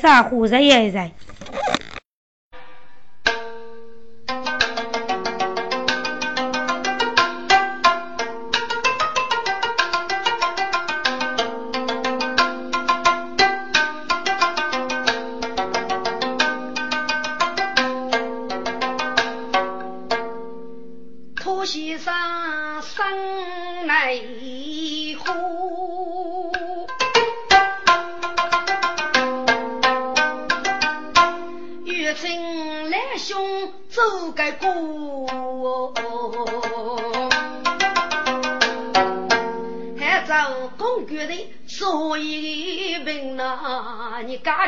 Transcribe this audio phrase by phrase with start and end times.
[0.00, 0.90] 啥胡子也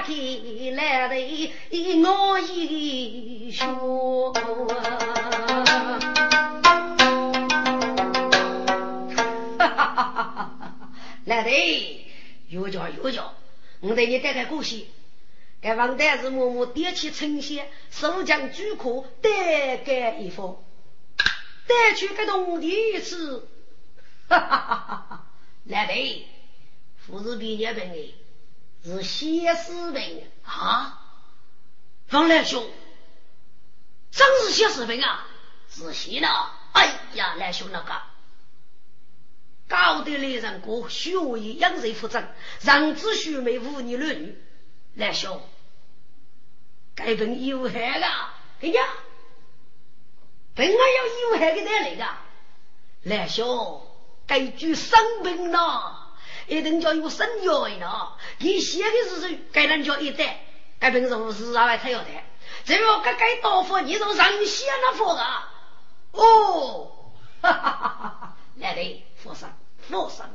[0.08, 0.82] 人。
[15.62, 20.56] 该王太子默默点起称仙，手将巨壳带给一方，
[21.68, 23.48] 带去个东地一次，
[24.26, 25.26] 哈哈哈哈！
[25.62, 26.26] 来对，
[27.06, 28.14] 不是毕业本的，
[28.84, 30.02] 是写诗本
[30.44, 30.98] 啊！
[32.08, 32.68] 方来兄，
[34.10, 35.26] 真是写诗本啊！
[35.68, 36.28] 仔细呢，
[36.72, 38.02] 哎呀，来兄那个，
[39.68, 42.24] 高德来人过，学艺养人负责，
[42.60, 44.36] 让子学妹无你儿女，
[44.94, 45.40] 来兄。
[46.94, 48.06] 该本有害的，
[48.60, 48.76] 给你，
[50.54, 52.06] 本来要有害的带来的。
[53.04, 53.86] 来兄，
[54.26, 56.01] 该句生病了，
[56.46, 58.12] 一定叫有生药呢。
[58.38, 59.38] 你写的是谁？
[59.52, 60.44] 该人叫一代，
[60.78, 62.06] 该本是是啥玩他要的？
[62.64, 65.52] 只要该该刀斧，你从上写那佛啊？
[66.12, 66.90] 哦，
[67.40, 68.36] 哈哈哈哈哈！
[68.56, 69.48] 来的，佛生，
[69.88, 70.26] 佛生。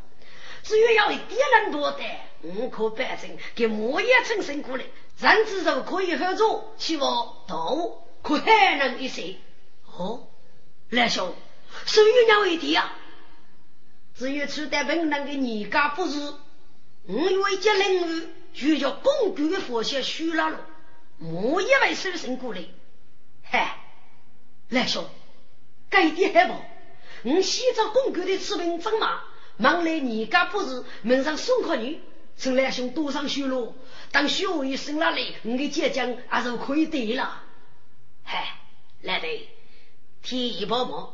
[0.64, 2.04] 只有要一点人多的，
[2.42, 4.84] 五可百姓给莫也成辛苦了。
[5.20, 9.36] 人之肉可以合作，希望动物可还能一些。
[9.98, 10.28] 哦，
[10.90, 11.34] 来兄，
[11.86, 12.94] 谁有鸟一点啊？
[14.18, 16.34] 只有取得本人的年家不是，
[17.06, 20.66] 我有一件任务，就叫公主的佛像虚了了，
[21.20, 22.72] 我一位受辛苦嘞。
[23.44, 23.78] 嗨，
[24.70, 25.08] 来兄，
[25.90, 26.56] 该点还不？
[27.30, 29.22] 我先找公主的吃兵征马，
[29.58, 32.00] 忙来年家不是门上送客女，
[32.36, 33.76] 请来兄多上修路。
[34.12, 37.44] 当学一生了嘞，你的姐姐还是可以得了。
[38.24, 38.58] 嗨，
[39.02, 39.28] 来的，
[40.24, 41.14] 天一包毛，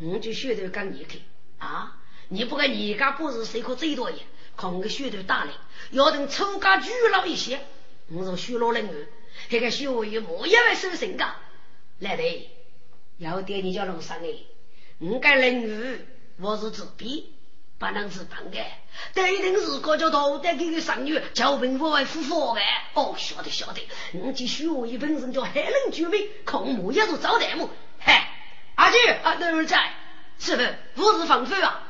[0.00, 1.22] 我就学头跟你去
[1.58, 1.96] 啊！
[2.32, 4.16] 你不跟你家不是谁可最多也，
[4.56, 5.50] 看我学头大嘞，
[5.90, 7.60] 要等出家聚了一些，
[8.08, 9.08] 我说学老人儿，
[9.48, 11.34] 这个学一模一样收身噶。
[11.98, 12.50] 来的，
[13.18, 14.28] 要点你叫龙山哎，
[15.00, 15.98] 我跟人儿
[16.40, 17.34] 我是自闭。
[17.80, 18.58] 不能是笨的，
[19.14, 22.60] 但一定是个叫头戴给个上女，叫贫富为夫妇的。
[22.92, 27.70] 哦，晓得晓得，你继续我一本身叫海人居民，空木也是招待木。
[27.98, 28.28] 嗨，
[28.74, 29.94] 阿姐啊，儿在，
[30.38, 30.56] 是
[30.94, 31.02] 不？
[31.02, 31.89] 我是放飞啊。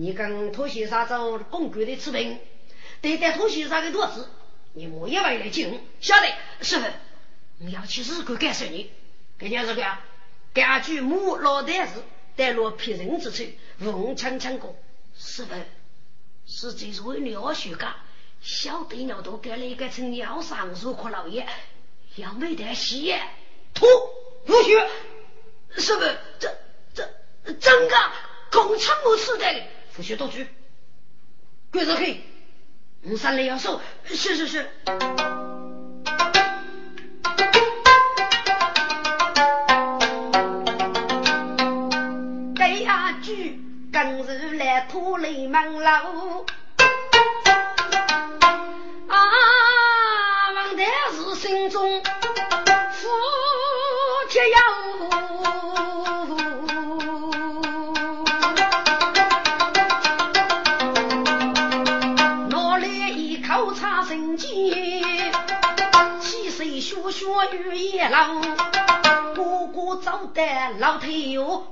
[0.00, 2.38] 你跟托先生找公贵的吃饼，
[3.00, 4.28] 对待托先生的肚子，
[4.72, 5.80] 你莫也为来进。
[6.00, 6.28] 晓得，
[6.60, 6.86] 是不？
[7.58, 8.92] 你要去日干干什你？
[9.38, 9.84] 给你这个，
[10.54, 12.04] 给阿句木老旦子
[12.36, 13.42] 带落骗人之处，
[13.80, 14.76] 问强强过。
[15.16, 15.56] 是的，
[16.46, 17.96] 是这是位鸟学家，
[18.40, 21.44] 小对鸟都给了一个称鸟上入阔老爷，
[22.14, 23.12] 要没得戏，
[23.74, 23.84] 吐
[24.46, 24.88] 不学，
[25.76, 26.04] 是不？
[26.38, 26.56] 这
[26.94, 27.96] 这真个
[28.52, 29.44] 空场无此的，
[29.98, 30.46] 不学多嘴，
[31.72, 32.20] 跪着去，
[33.02, 34.64] 五三零要收，是是是。
[43.90, 46.46] 今日来拖累门楼，
[67.78, 68.40] 学雨夜楼，
[69.36, 70.42] 哥哥走得
[70.78, 71.64] 老头哟，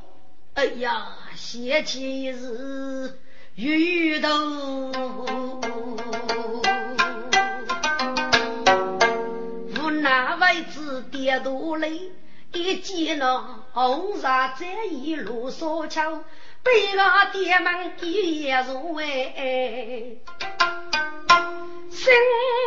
[0.55, 1.08] 哎呀！
[1.35, 3.19] 写起一日
[3.56, 4.29] 雨头，
[9.75, 12.12] 无奈为子跌多泪，
[12.52, 16.23] 一见那红纱在一路所求，
[16.62, 20.19] 被我爹们一夜入哎，
[21.96, 22.12] 心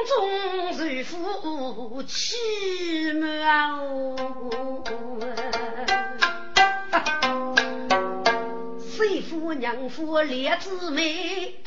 [0.07, 3.79] 中如负凄妙。
[8.99, 11.61] 为夫娘夫列姊妹，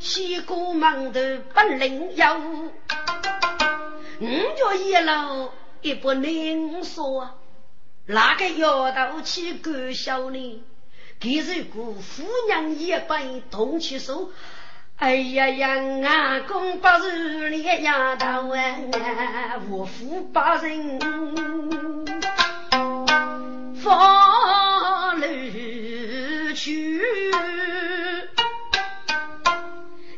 [0.00, 1.20] 西过门头
[1.54, 2.26] 本领有，
[4.20, 4.26] 五
[4.56, 5.52] 脚一路
[5.82, 7.30] 也不能说，
[8.06, 10.64] 哪个丫头去管小呢？
[11.20, 14.30] 给如果夫娘一辈同起手，
[15.04, 15.68] 哎呀呀，
[16.02, 18.74] 阿公不是你丫头啊，
[19.68, 20.98] 我夫把人
[23.82, 25.26] 放路
[26.54, 27.02] 去，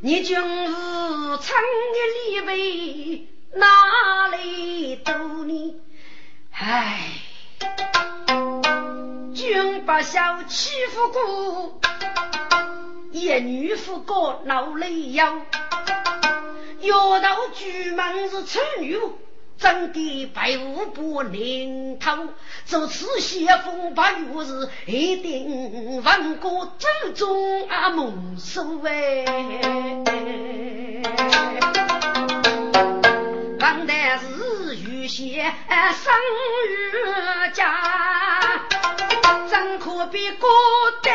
[0.03, 1.57] 你君是长
[1.93, 1.99] 的
[2.31, 5.81] 礼位哪里都你，
[6.53, 7.01] 唉。
[9.35, 11.81] 君不孝欺负过，
[13.17, 15.41] 一女夫过闹泪腰。
[16.81, 19.01] 要到举门是丑女，
[19.57, 22.29] 真的白无不领头。
[22.67, 29.25] 做此些风把月日，一定万国祖宗啊蒙受哎。
[33.59, 36.13] 王旦是有些生
[36.69, 37.81] 日家。
[39.49, 40.47] 怎可比孤
[41.03, 41.15] 单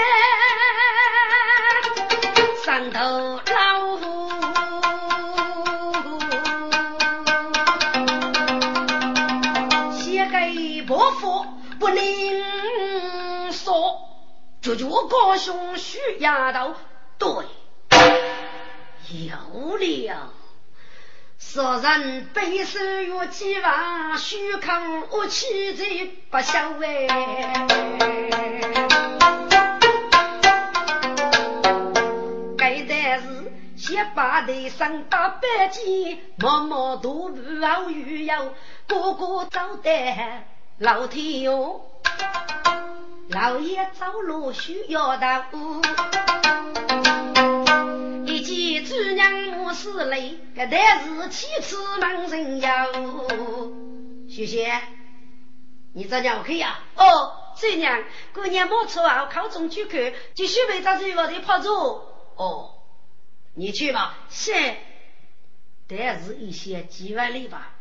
[14.71, 16.73] 舅舅高兄徐丫头
[17.17, 17.27] 对
[19.09, 20.29] 有了。
[21.37, 25.85] 说人背手越几万，虚扛我气在
[26.29, 27.67] 不消哎。
[32.57, 38.53] 该的是先把头上打百斤，默默徒步好旅游，
[38.87, 40.15] 个个找得
[40.77, 41.81] 老天哟，
[43.33, 45.45] 老爷走路需要的。
[48.25, 53.71] 一见主娘母死泪，这代是七次忙人哟。
[54.29, 54.81] 徐仙，
[55.93, 56.83] 你这娘可以啊？
[56.97, 61.69] 哦，主娘，过年没错啊，考中去看，继续为咱这房里泡住。
[62.35, 62.73] 哦，
[63.53, 64.17] 你去吧。
[64.29, 64.51] 是，
[65.87, 67.75] 但是一些几万里吧。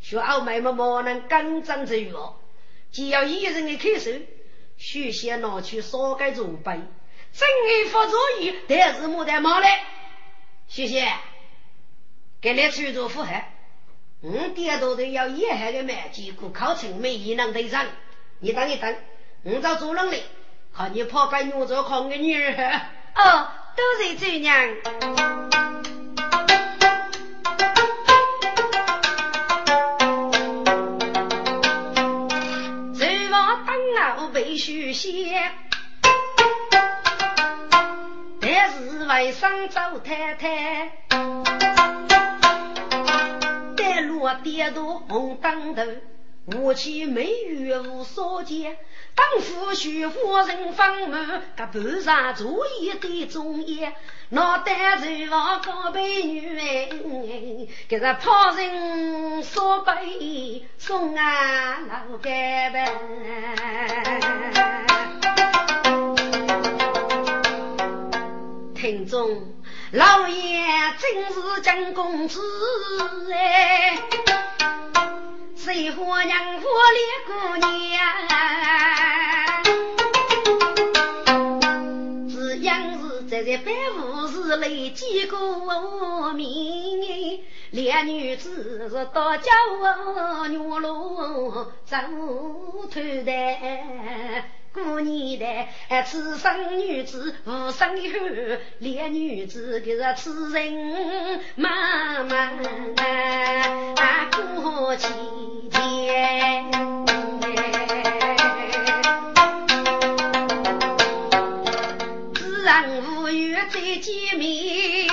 [0.00, 2.36] 学奥妹妹莫能刚正之哟，
[2.90, 4.10] 只要一人的开手，
[4.76, 6.80] 徐仙拿去烧盖做杯。
[7.32, 9.68] 真爱发作业，但是没得忙嘞。
[10.66, 11.06] 谢谢，
[12.40, 13.54] 给你去做副海。
[14.20, 17.86] 我点头的要沿海的买几个考成没一能对上。
[18.40, 18.96] 你等一等，
[19.42, 20.18] 我找主人来，
[20.74, 22.80] 看你跑把牛做看个女儿。
[23.14, 25.97] 哦，都是这样。
[34.38, 35.50] 被许仙。
[39.08, 40.92] 外甥赵太太，
[43.76, 45.82] 带路跌落红灯头，
[46.56, 48.76] 武器美玉无所见，
[49.18, 53.92] 当夫婿夫人房门，他半上坐一对中爷，
[54.28, 56.88] 脑袋头往高背女哎，
[57.88, 62.78] 给他旁人说背送啊老干部。
[68.76, 69.52] 听众，
[69.90, 70.62] 老爷
[70.96, 72.40] 真是蒋公子
[73.32, 73.98] 哎，
[75.58, 77.68] 谁和娘夫烈姑娘？
[82.30, 89.52] 只样是在这百无事里见过命，两女子是到家
[90.48, 91.50] 女路
[91.84, 91.96] 走
[92.88, 93.32] 头的。
[94.84, 98.18] 过年的，此生女子无生以后，
[98.78, 102.56] 连女子给是此人慢慢
[104.72, 105.08] 过几
[105.70, 106.70] 天。
[112.34, 115.08] 自然无缘再见面，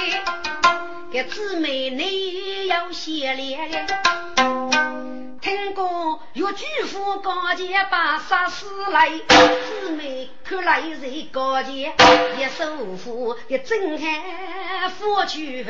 [1.11, 5.24] 给姊妹你要谢怜。
[5.45, 11.93] 听过岳举夫高见把杀死来，姊妹看来在高见，
[12.35, 12.65] 一手
[12.97, 15.63] 扶一震撼夫去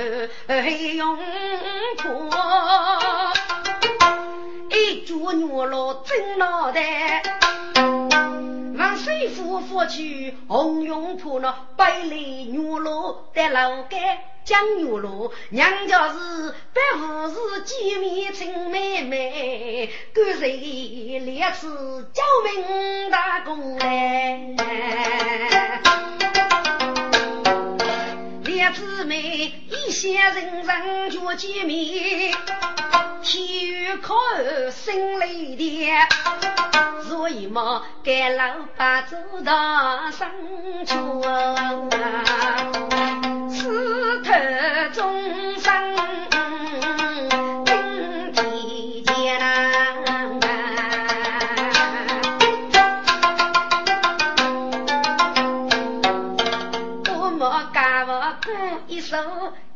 [0.96, 1.17] 用
[1.98, 2.29] 破，
[4.70, 7.22] 一脚牛落真脑袋，
[8.95, 14.19] 水夫夫去红用破那百里牛路在楼间。
[14.45, 20.49] 江月路，娘家是百户是见面亲妹妹，干脆
[21.19, 24.55] 列次叫名大公来。
[28.74, 32.34] 姊妹一些人人就见面，
[33.22, 34.13] 体育考
[34.72, 35.91] 心累的，
[37.07, 38.43] 所以嘛，给老
[38.75, 40.29] 爸做到生
[40.86, 40.95] 脚，
[43.50, 44.34] 此头
[44.93, 45.95] 终生。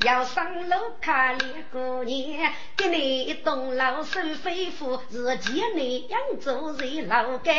[0.03, 7.53] 要上楼看两个年，给你一栋老手吩咐，日前年养走人老干，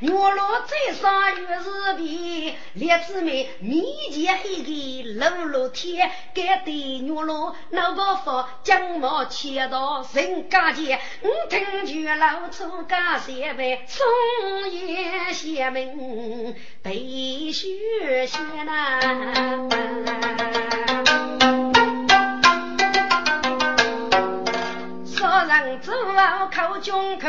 [0.00, 3.24] 月落再上月日皮，列子们
[3.60, 3.82] 面
[4.12, 14.06] 前一个露露天，该对月落老伯父将毛切到人家前，我听见老粗家先辈送
[14.70, 18.98] 言贤门背学仙呐。
[25.64, 25.92] 人走
[26.52, 27.28] 考军科，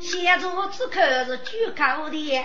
[0.00, 2.44] 先做此口是举考的，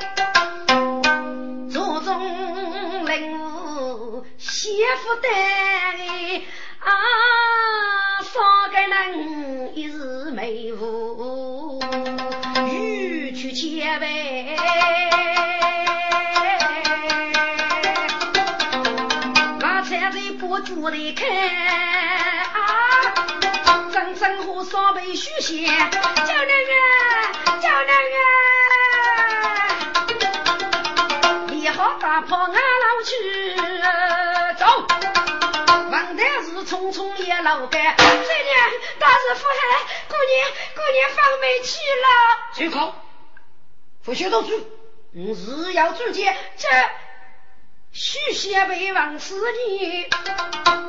[1.69, 5.31] 做中任务先负担
[6.79, 6.91] 啊，
[8.23, 11.79] 三个人一日没无，
[12.67, 14.57] 欲去千倍，
[24.63, 26.77] 生生火烧被许仙，叫娘啊，
[27.61, 28.21] 叫娘啊！
[31.49, 33.55] 你好大跑俺老去
[34.57, 34.65] 走，
[35.91, 39.57] 王太是匆匆也老干，这年大日府海，
[40.07, 42.07] 过年过年放煤去了。
[42.53, 42.95] 随口，
[44.03, 44.53] 不许动手，
[45.13, 46.69] 日要主见这。
[47.95, 49.35] 许仙为王四
[49.67, 50.09] 年，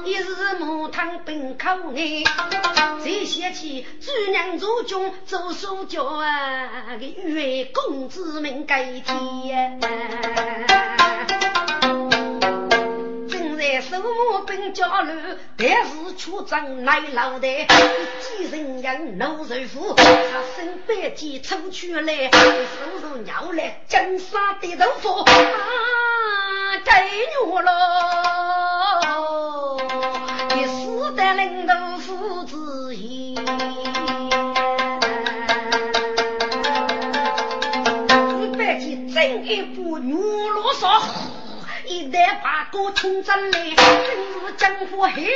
[0.06, 9.78] 一日木汤本口内，再想起主娘做军做书教啊，给与公子们改天。
[13.64, 15.10] 在守墓本家路，
[15.56, 17.48] 但是出征来老的，
[18.20, 20.04] 几人养老受苦，他
[20.54, 22.38] 身百计抽出来，手
[23.00, 25.24] 上尿来金沙的豆腐啊！
[26.84, 26.90] 给
[27.46, 27.70] 我喽！
[30.54, 33.34] 你死得领导父子意，
[38.38, 41.00] 你别去整一部牛罗嗦，
[41.86, 45.26] 一旦把哥冲进来，真是江湖黑女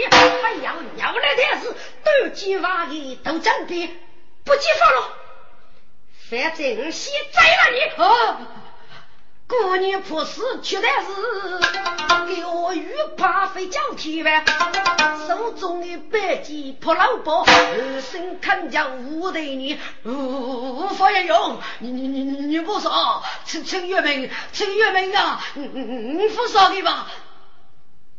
[0.00, 1.72] 人，还要尿来的是
[2.04, 3.90] 斗鸡娃的都真的
[4.44, 5.12] 不计发了，
[6.30, 8.61] 反正我先宰了你！
[9.46, 14.44] 过年破事，确实是给我玉怕飞脚天呗。
[15.26, 21.60] 手中的白鸡破老包，二声看叫五对你，无法言用。
[21.80, 25.82] 你你你你不说，陈陈月明，陈月明啊，你你
[26.14, 27.08] 你不说的吧？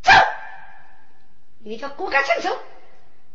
[0.02, 0.12] 走，
[1.64, 2.58] 你叫过干清楚。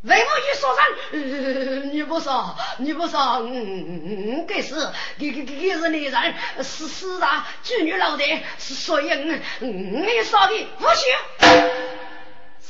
[0.03, 4.75] 为我去说人，你不说，你不说，嗯嗯嗯，该是，
[5.19, 8.25] 给给给是女人，是是啊，妓女老的，
[8.59, 11.11] 是所以，嗯嗯，你说的不许，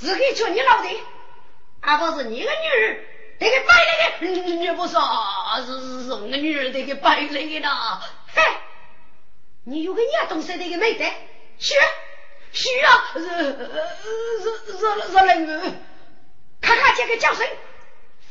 [0.01, 0.89] 是给做你老的，
[1.83, 3.05] 而不是你个女儿，
[3.39, 4.99] 得给摆来的，你不说，
[5.67, 7.69] 是是是，我女儿得给摆来的，
[8.35, 8.43] 嘿，
[9.65, 11.05] 你有个伢东西得给没得，
[11.59, 11.75] 是
[12.53, 15.85] 是啊，是是是是人。
[16.61, 17.47] 看看这个叫声，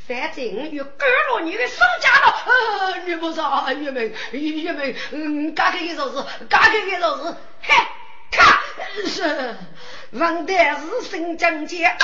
[0.08, 2.44] 反正又割了你的手家了。
[2.46, 7.74] 呃，你不说，玉梅，玉梅，嗯，嘎个一手子，嘎个一手子，嘿，
[8.32, 8.58] 看，
[9.06, 9.56] 是，
[10.12, 11.96] 王代是新疆界，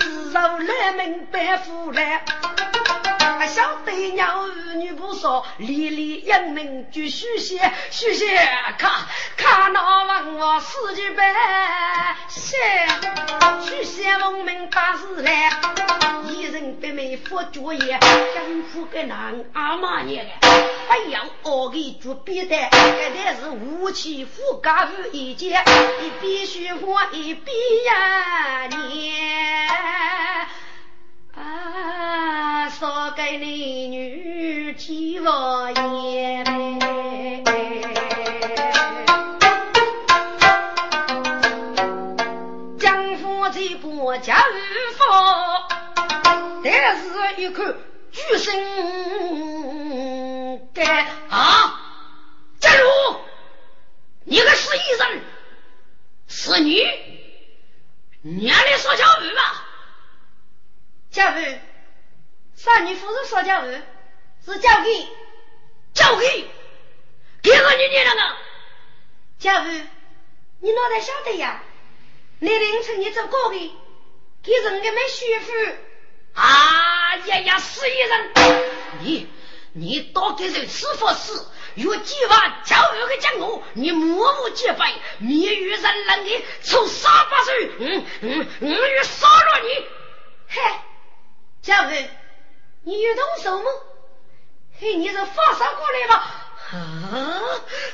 [0.00, 2.24] 自受来门白富来。
[3.46, 8.26] 小对鸟儿女不少，离离英名就续写，续写
[8.78, 8.90] 看
[9.36, 11.34] 看那文我四句半
[12.28, 12.56] 写，
[13.60, 15.50] 续写文明大事来，
[16.28, 17.98] 一人百美佛脚也，
[18.34, 20.32] 政府给男阿妈念的，
[20.88, 25.62] 不要熬给做别的，这才是武器富家务一件，
[26.00, 27.50] 你必须我一笔
[27.86, 29.68] 呀念。
[31.34, 37.42] 啊，说给你女替我言呗。
[42.78, 45.68] 江湖这把家务法，
[46.62, 47.74] 但是一看
[48.12, 48.54] 举身
[50.74, 51.80] 该啊，
[52.60, 52.86] 假如
[54.24, 55.22] 你个是一人，
[56.28, 56.82] 是你。
[58.20, 59.61] 你来说教育吧。
[61.12, 61.58] 教育，
[62.56, 63.80] 少女夫人说教育
[64.44, 65.08] 是交给
[65.92, 66.46] 交给，
[67.42, 68.36] 给个你念了个
[69.38, 69.86] 教育，
[70.60, 71.62] 你脑袋晓得呀？
[72.38, 73.76] 你凌晨你走过的，
[74.42, 75.52] 给人家没媳妇。
[76.32, 78.32] 啊呀呀，死一人！
[79.00, 79.28] 你
[79.74, 81.38] 你到底是是否是？
[81.74, 89.86] 有计划教育的讲我，你默默结拜，你与人人的抽三八岁，嗯嗯，我与杀了你！
[90.48, 90.60] 嘿，
[91.62, 92.08] 教育，
[92.82, 93.70] 你有动手吗？
[94.80, 96.38] 嘿，你是发烧过来吧？
[96.72, 97.42] 啊！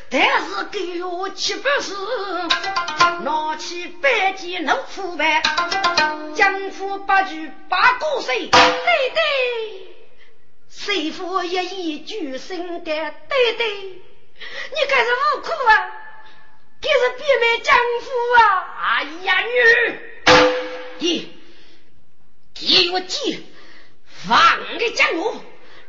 [0.09, 1.95] 但是给我七百四，
[3.25, 5.43] 拿起白剑怒虎板，
[6.35, 9.97] 江湖八句八股水，对对，
[10.71, 14.01] 师傅一言举身的，对对，你
[14.89, 15.93] 可是无辜啊，
[16.81, 18.09] 这是别卖江湖
[18.41, 18.41] 啊！
[18.81, 20.01] 哎呀，女，
[21.01, 21.35] 你
[22.55, 23.47] 给我记，
[24.27, 25.41] 放个江湖，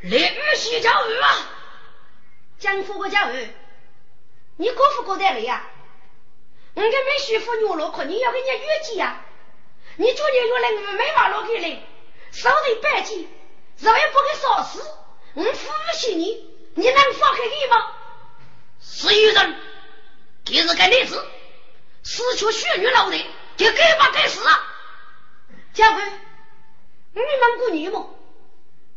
[0.01, 1.49] 连续教育啊！
[2.59, 3.47] 江湖个教育，
[4.57, 5.67] 你过不过得来呀？
[6.75, 9.25] 我跟没媳妇女落课，你要跟人家约计呀？
[9.95, 11.81] 你昨天有人没话落开来，
[12.31, 13.27] 烧的白鸡，
[13.79, 14.85] 肉也不给烧死，
[15.33, 16.35] 我服不起你，
[16.75, 17.91] 你能放开你吗？
[18.79, 19.55] 是有人，
[20.45, 21.25] 给是个例子，
[22.03, 23.17] 失去血女老的，
[23.57, 24.63] 就该不该死啊？
[25.73, 26.01] 教育，
[27.13, 28.05] 你蒙古女吗？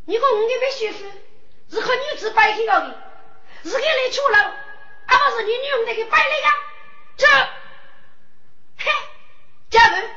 [0.07, 1.05] 你说我跟没媳妇
[1.71, 2.99] 是和女子摆起的。
[3.65, 4.39] 是给你出楼，
[5.07, 6.53] 而不是你女儿那个摆的呀？
[7.17, 7.29] 这，
[8.77, 8.91] 嘿，
[9.71, 10.11] 家人，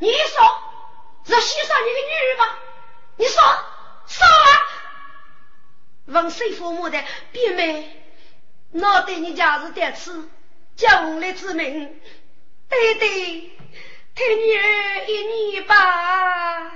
[0.00, 0.62] 你说
[1.24, 2.58] 是欣赏你的女儿吗？
[3.16, 3.42] 你说
[4.06, 4.68] 说啊！
[6.08, 8.04] 王师父母的弟妹，
[8.72, 10.28] 我对你家是得此，
[10.76, 12.02] 叫我来之命，
[12.68, 13.08] 对对，
[14.14, 16.70] 听女儿一年吧。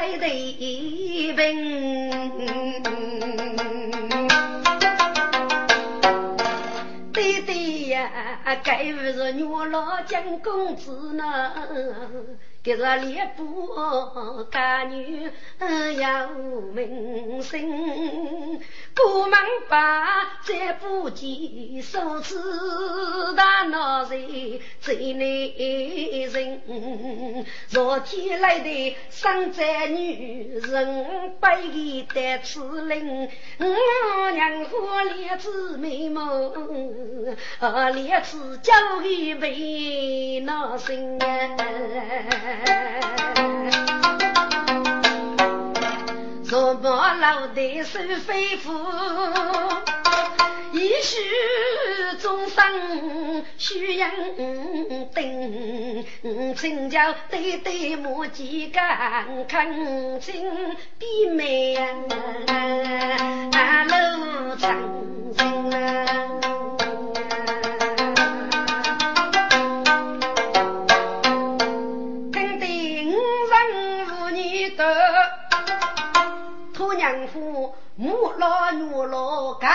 [0.00, 1.44] 开对门，
[7.12, 7.42] 对
[7.88, 8.10] 呀，
[8.64, 11.52] 该不是女老蒋公子呢？
[12.62, 15.30] 给是猎布家女
[15.98, 17.60] 要名声，
[18.94, 21.28] 过门把再不见，
[21.82, 22.34] 手持
[23.36, 24.16] 大脑袋
[24.80, 25.26] 最难
[26.32, 26.62] 人。
[27.68, 36.52] 昨天来的山寨女人，百里带刺领，我娘和烈子美梦，
[37.94, 38.72] 烈子交
[39.02, 41.26] 给为闹心啊。
[46.50, 48.72] 若不老的收肺腑，
[50.72, 51.16] 也许
[52.18, 54.10] 终生需养
[55.14, 56.04] 定。
[56.56, 60.44] 请教对对莫几干看清
[60.98, 61.86] 比美啊，
[63.84, 64.76] 路长
[65.38, 66.04] 情啊。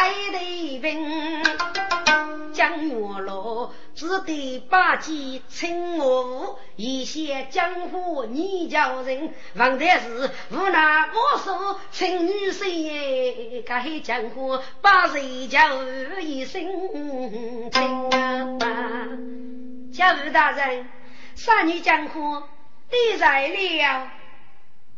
[0.06, 0.38] 老盖头
[0.82, 15.84] 病，江月老只得把计称我，一些江湖你叫人，王太师无奈我说称女婿，该黑江湖把谁叫
[16.20, 19.08] 一声称啊？
[19.92, 20.88] 教务大人，
[21.34, 22.44] 杀女江湖
[22.92, 24.08] 敌在了，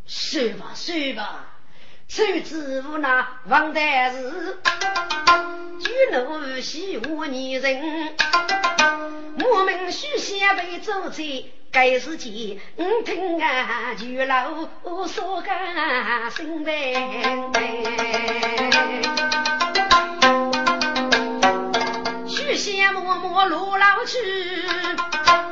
[0.05, 1.53] 说吧说吧。
[2.07, 4.57] 手指无那王代是，
[5.81, 8.15] 举怒喜我女人，
[9.37, 11.23] 我们许先辈走在
[11.69, 14.49] 该时节，我听啊就老
[15.07, 15.49] 说个
[16.31, 16.95] 心悲。
[22.27, 24.17] 许仙默默路老去，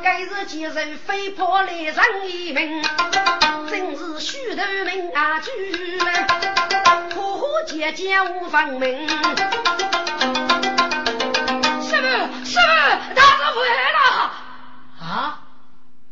[0.02, 2.82] 该是几人飞跑来上一门，
[3.68, 5.50] 真是虚头明啊句，
[7.10, 9.08] 破火姐姐无房门。
[11.82, 14.32] 师傅，师傅，他是回来了
[15.00, 15.45] 啊！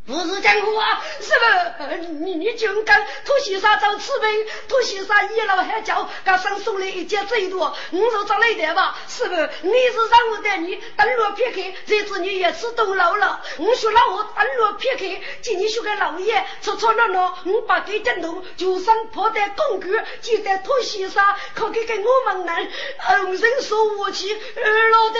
[0.07, 2.13] 不是讲话，是不？
[2.23, 4.29] 你你就讲托先生找吃饭，
[4.67, 9.35] 托先生一老还叫，刚上送了一件最多，你就找来的吧，是不？
[9.35, 13.41] 你是让我带你登陆撇开，这次你也是动老了。
[13.57, 19.87] 我说让我登陆撇开，今年学个老爷，吵吵闹闹，我把给震动，就算破的公狗，
[20.21, 21.23] 记得托先生
[21.55, 25.19] 可给给我们能，恩人说我去，老的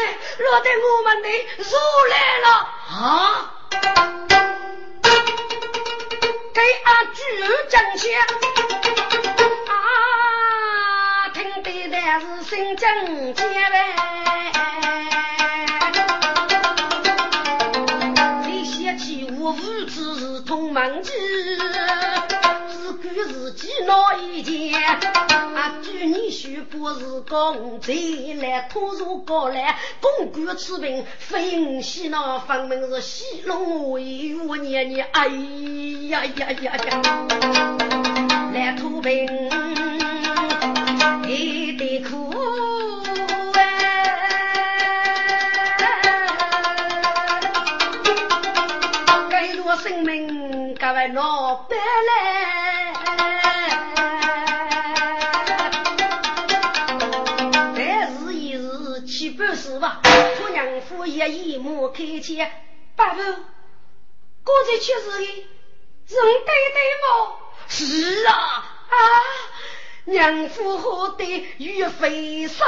[0.52, 1.76] 老的我们的入
[2.12, 2.50] 来了
[2.91, 3.52] 啊！
[6.54, 7.21] 给俺举
[7.69, 8.04] 正钱
[9.67, 9.73] 啊！
[11.34, 13.78] 听得那是心正结嘞，
[18.45, 21.12] 你想起我父子是同门子。
[23.01, 24.73] 自己闹一件，
[26.45, 26.47] 啊！
[26.47, 33.99] 据你说不是公贼来拖入高来，公官吃病非喜闹，分明是戏弄我
[34.47, 35.27] 我捏捏，哎
[36.10, 37.01] 呀呀呀呀！
[38.53, 39.27] 来拖病
[41.23, 42.35] 哎得苦
[61.27, 62.38] 一一幕开启，
[62.95, 65.47] 爸爸，刚才确实的，
[66.07, 67.35] 是对对吗？
[67.67, 68.33] 是啊
[68.89, 68.95] 啊！
[70.05, 71.25] 娘夫和的
[71.57, 72.67] 玉飞上，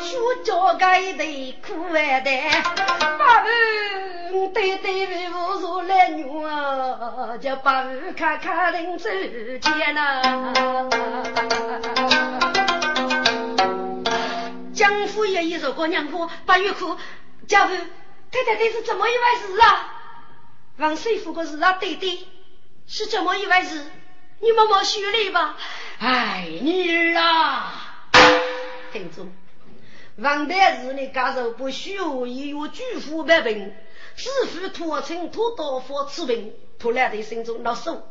[0.00, 2.30] 学家该的苦完的，
[3.16, 3.44] 爸爸，
[4.52, 10.20] 对对为我做来女啊，叫爸爸看看人走见呐。
[14.80, 16.96] 江夫爷一说过娘夫八月哭，
[17.46, 17.74] 家父
[18.30, 19.94] 太太这是怎么一回事啊？
[20.78, 22.26] 王师傅个事啊，对对，
[22.86, 23.84] 是怎么一回事？
[24.38, 25.58] 你妈妈学来吧。
[25.98, 28.08] 哎，女儿啊，
[28.90, 29.28] 听住，
[30.16, 33.74] 王代日你家受不学，也有巨富百病，
[34.16, 38.08] 师傅托称托刀佛治病，托来的心中落手，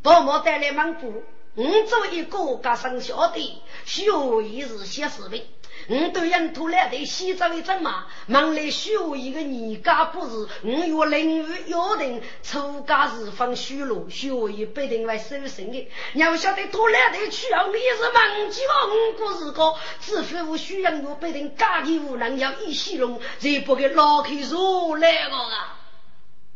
[0.00, 1.24] 宝马带来蒙古，
[1.56, 4.04] 我做一个家生小弟，学
[4.42, 5.44] 也是些事病。
[5.86, 15.88] 我对人突来的西藏一阵嘛，忙来许我一个年家不是，我约邻居约定出家时放许路，许我一必定来收身的。
[16.14, 25.78] 你要晓得突来的去要你是忙几个，我不是个，只非我许人我必定家里无能要一西龙，才不给老开说来个啊！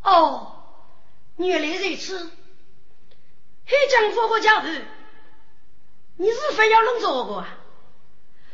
[0.02, 0.52] 哦，
[1.36, 2.30] 原来如此，
[3.66, 4.68] 黑江佛和家父，
[6.16, 7.57] 你是非要弄这个啊？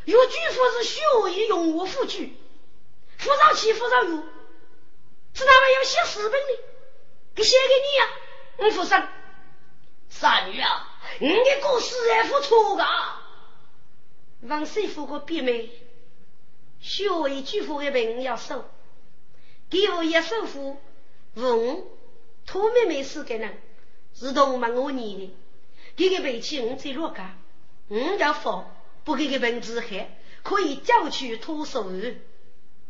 [0.05, 2.37] 有句话是学以用我夫句，
[3.17, 4.17] 扶上起扶上有，
[5.33, 6.63] 是那么要写四本的，
[7.35, 8.09] 给写给你呀，
[8.59, 9.09] 我扶上。
[10.11, 10.89] 三女啊，
[11.19, 13.21] 你的故事也不错啊。
[14.43, 15.71] 王师傅个弟妹，
[16.81, 18.65] 学一句话的本要收，
[19.71, 20.77] 给我一首符，
[21.35, 21.85] 问
[22.47, 23.61] 托妹妹是个人，
[24.15, 25.37] 是同门我你的，
[25.97, 27.37] 给个背起我在落家，
[27.89, 28.74] 我要放。
[29.05, 31.91] 不给个本子害，可以叫去托手。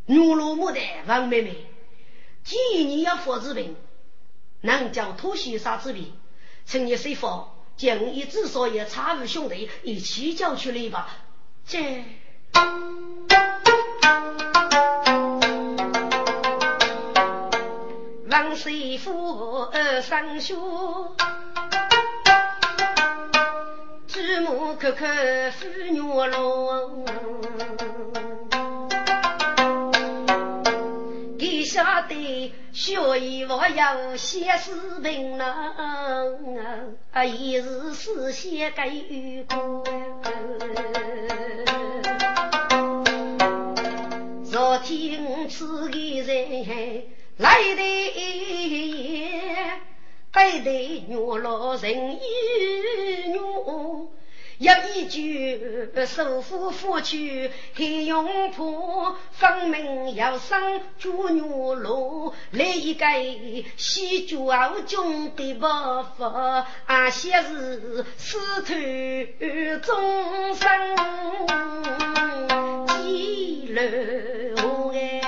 [0.06, 1.66] 牛罗木的王妹妹，
[2.44, 3.74] 建议你要佛子病，
[4.60, 6.12] 能叫托西沙之病，
[6.66, 11.08] 趁你随佛，将一至少也差五兄弟一起叫去了吧。
[11.66, 12.04] 这
[18.30, 21.16] 王师傅二三兄。
[24.14, 27.04] 举目看看妇女龙，
[31.36, 34.70] 给晓得学艺我要写诗
[35.02, 35.44] 文呢，
[37.10, 39.82] 啊，一日四写该有功。
[44.44, 46.62] 昨天此个人
[47.38, 47.82] 来的。
[50.34, 52.18] 背对女老人与
[53.28, 53.38] 女，
[54.64, 55.60] 一一句
[56.06, 63.04] 首富夫妻还用破，分明要生猪女罗，来一个
[63.76, 66.24] 西郊中的伯父，
[66.86, 68.72] 啊些是师徒
[69.82, 70.96] 终生
[73.02, 75.23] 几楼哎。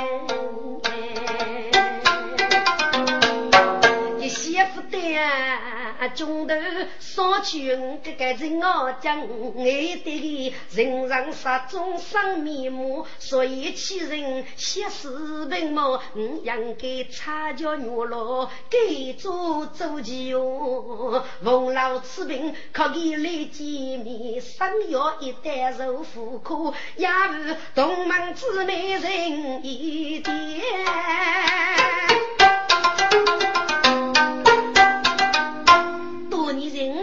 [6.09, 6.55] 中头
[6.99, 15.87] 少去五个个人我讲，爱的人上杀中生面目，所以欺人写视频么？
[15.87, 21.25] 我应该擦脚牛肉，给做周吉哟。
[21.42, 30.37] 冯老吃病可给来见面，生药一袋肉糊苦，也是同门姊妹人一点。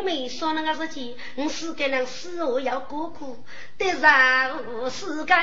[0.03, 3.37] 没说那个事情，我是给人死后要过苦，
[3.77, 5.33] 得让我世界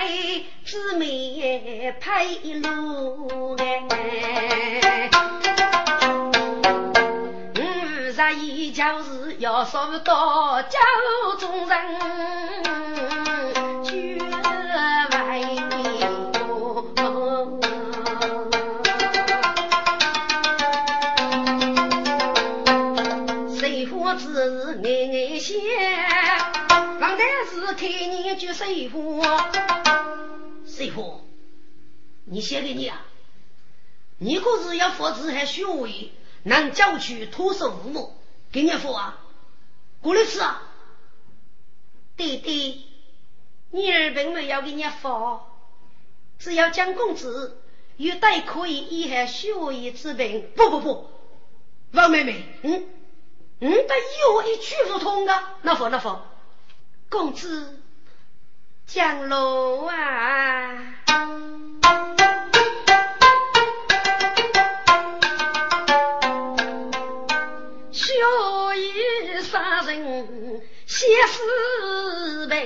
[0.64, 5.08] 姊妹拍一路哎。
[7.56, 10.78] 我日一就是要受到家
[11.38, 11.98] 中人
[13.84, 14.30] 绝外。
[24.18, 25.58] 是爱爱些，
[27.00, 29.50] 王太师开你句水话，
[30.66, 31.20] 水话，
[32.24, 33.04] 你写给你啊？
[34.18, 38.14] 你可是要佛子还学会，能教去脱手无目，
[38.52, 39.18] 给你佛啊？
[40.02, 40.62] 过来吃啊？
[42.16, 42.86] 弟弟，
[43.70, 45.46] 你儿并没有给你佛，
[46.38, 47.62] 只要蒋公子
[47.96, 50.50] 有带可以以后学会之病。
[50.54, 51.10] 不不不，
[51.92, 52.84] 王妹妹，嗯。
[53.62, 55.58] 嗯，得有一句不通啊！
[55.60, 56.22] 那否那否，
[57.10, 57.78] 公子
[58.86, 60.94] 降楼啊！
[67.92, 68.14] 学
[68.76, 72.56] 艺杀人写诗文，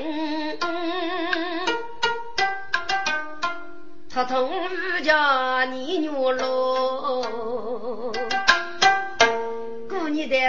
[4.09, 4.52] 他同
[5.02, 6.93] 家你女喽。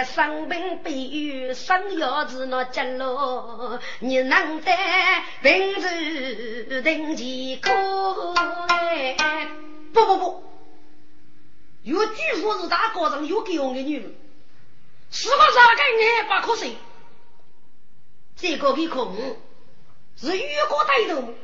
[0.04, 4.72] 生病比喻生要子那结路，你能得
[5.42, 7.68] 病治定其苦？
[9.92, 10.44] 不不不，
[11.82, 14.14] 有巨富是大高人有给我的女人，
[15.10, 16.76] 是不是个爱把瞌睡？
[18.36, 19.16] 这个比空
[20.16, 21.34] 是越过带头，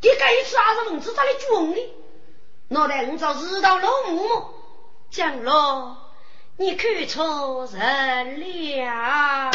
[0.00, 1.94] 这个一次还是文字在里装的，
[2.68, 4.44] 脑袋你找日到老母？
[5.10, 6.09] 讲了。
[6.60, 9.50] 你看错人了，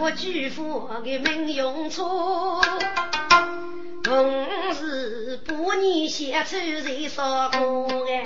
[0.00, 2.62] 我举夫的命用错，
[4.04, 7.58] 本是把你写出在啥个
[8.06, 8.22] 哎？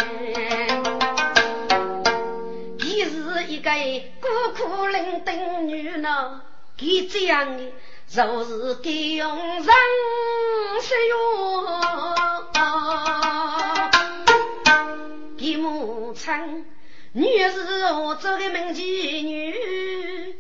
[2.79, 3.71] 他是一个
[4.21, 6.43] 孤苦伶仃女呢，
[6.77, 7.73] 他这样的
[8.07, 9.67] 就是给用人
[10.83, 11.15] 使用。
[16.15, 16.65] 一母亲，
[17.13, 17.59] 女是
[17.93, 20.37] 我这个门妓女，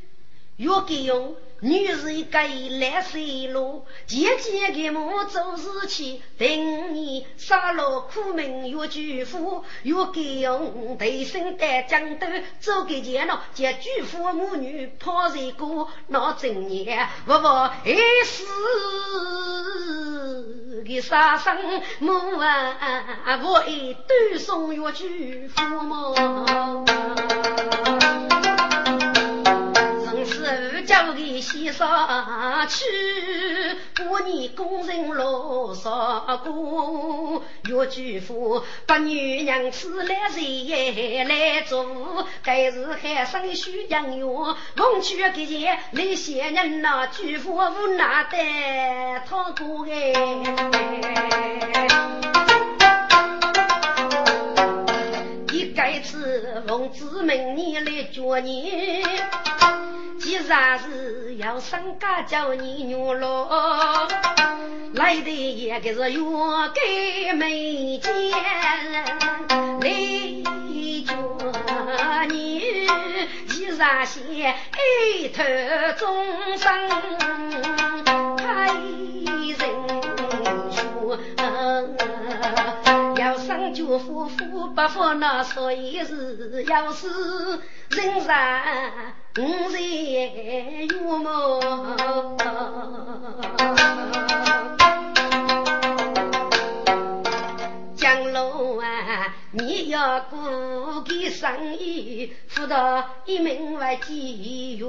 [0.56, 1.34] 要给用。
[1.64, 2.38] 女是一个
[2.78, 12.26] 来水路，姐姐给母做事情，等你杀了苦命越巨富，越给用对身带江头，
[12.60, 17.82] 走给前了，见巨富母女抛在过，那正年不不还
[18.24, 18.44] 是
[20.84, 21.56] 给杀生
[22.00, 26.84] 母啊，我一端送越巨富么？
[31.44, 31.86] 先生
[32.68, 32.84] 去，
[34.02, 42.26] 过年工人罗少过，岳举夫把女娘子来谁来做？
[42.42, 44.26] 该是海生许养员，
[44.74, 50.14] 奉去给钱那些人呐，举夫无奈的讨过哎。
[56.04, 59.02] 是奉子命你来叫你，
[60.20, 64.06] 既然是要上家叫你女咯，
[64.92, 66.22] 来的也该是愿
[66.74, 68.12] 给没见，
[69.80, 69.90] 来
[71.06, 71.14] 叫
[72.28, 72.86] 你
[73.48, 75.42] 既然先一头
[75.98, 76.68] 终生
[78.36, 80.13] 开人
[80.70, 81.18] 说。
[83.16, 87.08] 要生就富富不富那所以是要是
[87.90, 88.34] 人生
[89.38, 90.86] 五在月
[91.18, 91.60] 么？
[99.56, 104.84] 你要顾给生意，辅导一门外几月？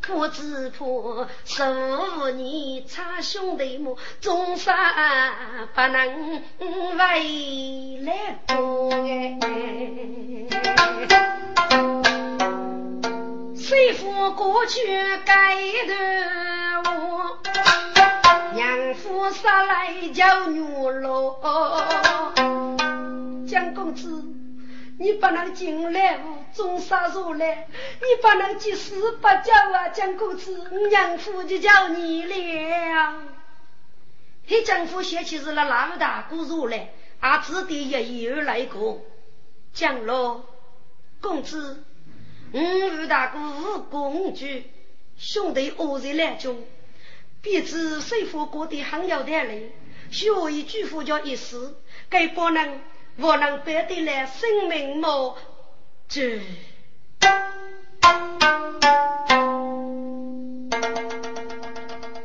[0.00, 1.64] 破子破，十
[2.36, 4.72] 你差兄弟母，终生
[5.74, 6.42] 不能
[6.96, 9.38] 为来过哎。
[13.56, 14.80] 谁负过去
[15.26, 15.56] 该
[15.88, 15.94] 的
[16.84, 17.38] 我，
[18.54, 21.40] 娘夫杀来叫女罗，
[22.36, 22.57] 蒋
[23.78, 24.24] 公子。
[25.00, 27.68] 你不能进来无中杀入来，
[28.00, 33.14] 你不能及时不叫啊，蒋公子，娘夫就叫你了。
[34.48, 39.00] 黑江夫嫌弃是那那么大姑入来，啊，只得一言而来过。
[39.72, 40.42] 讲喽，
[41.20, 41.84] 公子，
[42.52, 44.68] 五二大姑无公举，
[45.16, 46.64] 兄弟恶在来中，
[47.40, 49.70] 彼此水火过得很有道理，
[50.10, 51.76] 学一句话叫一时，
[52.08, 52.80] 该不能。
[53.20, 55.34] 我能白得来生命吗？
[56.08, 56.40] 这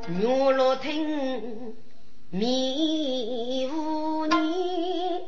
[0.07, 1.75] 牛罗听
[2.29, 5.21] 迷雾你，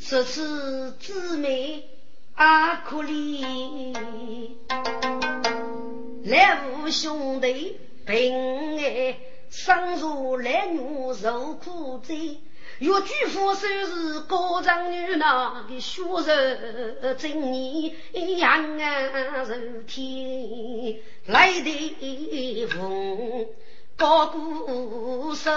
[0.00, 1.84] 此次姊妹
[2.34, 3.94] 阿可怜，
[6.24, 9.27] 来无兄弟平安。
[9.50, 12.40] 生如男女受苦罪，
[12.78, 17.94] 若举夫收拾高丈女那的血肉正义
[18.38, 23.46] 扬啊如天来的风
[23.96, 25.50] 高过手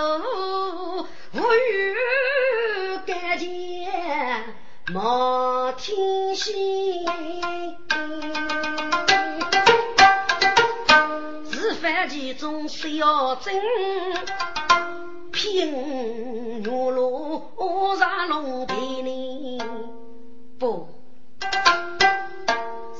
[1.33, 1.95] 无语
[3.05, 4.55] 感见
[4.91, 7.05] 莫听心。
[12.09, 13.53] 其中是要争，
[15.31, 19.61] 拼牛罗上龙陪你
[20.59, 20.89] 不？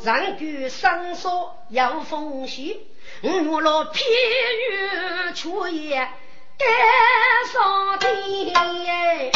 [0.03, 2.77] 上句生说有风险，
[3.21, 5.95] 牛罗偏于却也
[6.57, 6.67] 敢
[7.51, 9.31] 上天。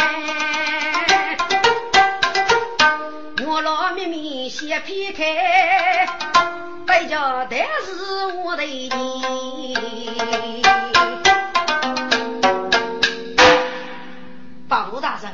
[3.38, 6.08] 牛罗秘密先劈开。
[6.88, 8.89] 白家但是我的你，
[14.67, 15.33] 八户大人，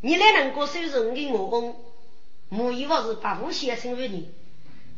[0.00, 1.76] 你来能够收拾你我翁，
[2.48, 4.32] 我以为是八户先生为你，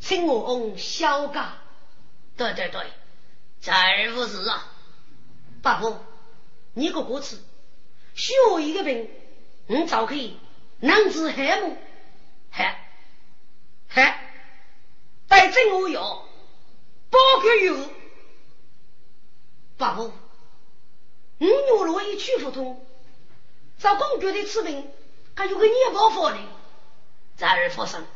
[0.01, 1.55] 请我翁小家。
[2.37, 2.81] 对对对，
[3.61, 4.67] 再不是啊，
[5.63, 5.97] 八户，
[6.75, 7.43] 你个歌词，
[8.15, 9.11] 许我一个病，
[9.67, 10.39] 你早可以
[10.81, 11.77] 能治海母，
[12.51, 12.89] 嗨
[13.89, 14.17] 嗨。
[15.29, 16.25] 带真我药，
[17.11, 18.00] 包个有。
[19.81, 20.13] 八五，
[21.39, 22.87] 五牛罗一去不通，
[23.79, 24.87] 找公爵的吃病，
[25.35, 26.39] 还有个年包法的，
[27.37, 28.07] 在而发生。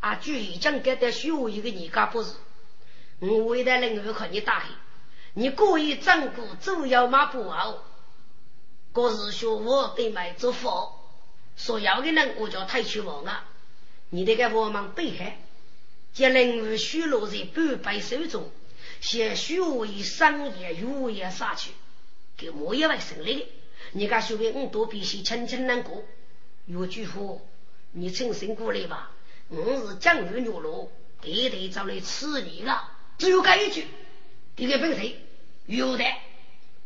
[0.00, 2.32] 啊，就已经给他许我一个年家不是，
[3.20, 4.66] 我为了能够看你打黑，
[5.34, 7.84] 你故意整蛊走要马不好，
[8.92, 10.98] 各是说我对买做佛，
[11.54, 13.44] 所要的人我叫太去王啊，
[14.10, 15.38] 你得给我们背黑。
[16.12, 18.50] 将人物虚落在半百手中，
[19.02, 21.72] 先虚为商业如业杀去，
[22.36, 23.46] 给莫一位胜利的。
[23.90, 26.04] 你家兄弟我多必须轻轻难过。
[26.66, 27.40] 有句话，
[27.90, 29.10] 你请辛过来吧。
[29.48, 32.92] 我是江湖牛罗，得得找来吃你了。
[33.18, 33.88] 只有这一句，
[34.56, 35.16] 这个本事
[35.66, 36.04] 有的。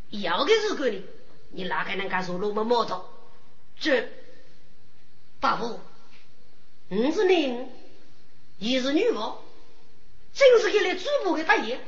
[0.08, 1.02] 要的是个呢，
[1.50, 3.04] 你哪个能干说那么毛头？
[3.78, 4.08] 这
[5.38, 5.78] 大夫，
[6.88, 7.66] 我是你。
[8.58, 9.38] 一是女王，
[10.32, 11.78] 真是给来主仆的大爷。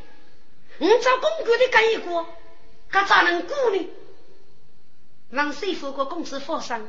[0.78, 2.26] 你找公爵的干一个，
[2.90, 3.88] 他咋能过呢？
[5.30, 6.88] 让谁付个公子放生？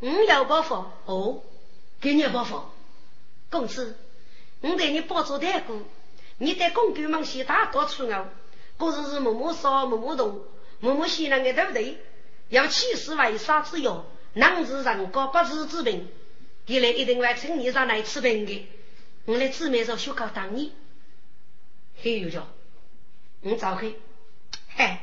[0.00, 0.92] 你要不放？
[1.06, 1.42] 哦，
[2.00, 2.70] 给你不放。
[3.50, 3.96] 公子，
[4.60, 5.82] 我带你包做太姑，
[6.38, 8.26] 你带公爵们些大多出哦。
[8.76, 10.42] 可是是默默少，默默动，
[10.80, 11.98] 默默西那个对不对？
[12.48, 16.08] 要起死为杀之药，能治人高不治之病，
[16.66, 18.68] 给来一定会请你上来吃病的。
[19.24, 20.72] 我来姊妹说学考当你，
[22.02, 22.46] 嘿有叫，
[23.40, 23.96] 你早黑，
[24.76, 24.98] 嘿。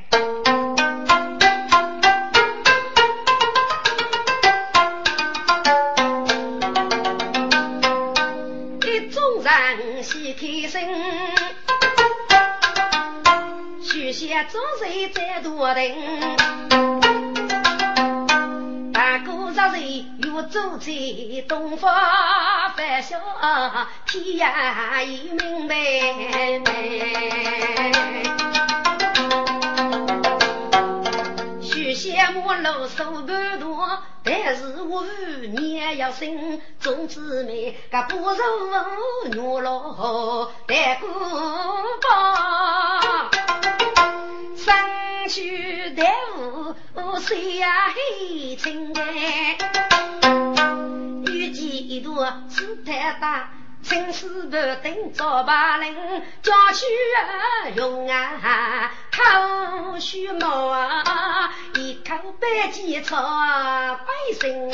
[8.82, 10.82] 一众人喜开心，
[13.82, 15.82] 许下众人在多等。
[19.56, 20.04] 昨日
[20.36, 20.92] 我走在
[21.48, 21.90] 东方
[22.76, 23.18] 繁嚣，
[24.06, 25.76] 天涯已明白。
[31.62, 33.28] 许羡慕老手不
[33.62, 35.06] 多，但是我
[35.58, 41.08] 年要生，种子妹个不如牛老带过
[42.10, 43.30] 包，
[44.58, 44.76] 上
[45.30, 46.76] 去带舞
[47.22, 49.58] 谁呀黑青哎，
[51.96, 53.48] 一朵树太大。
[53.82, 55.96] 青丝不等早把人，
[56.42, 56.86] 叫去
[57.76, 64.08] 用啊，头须毛啊，一口白鸡草百
[64.42, 64.70] 姓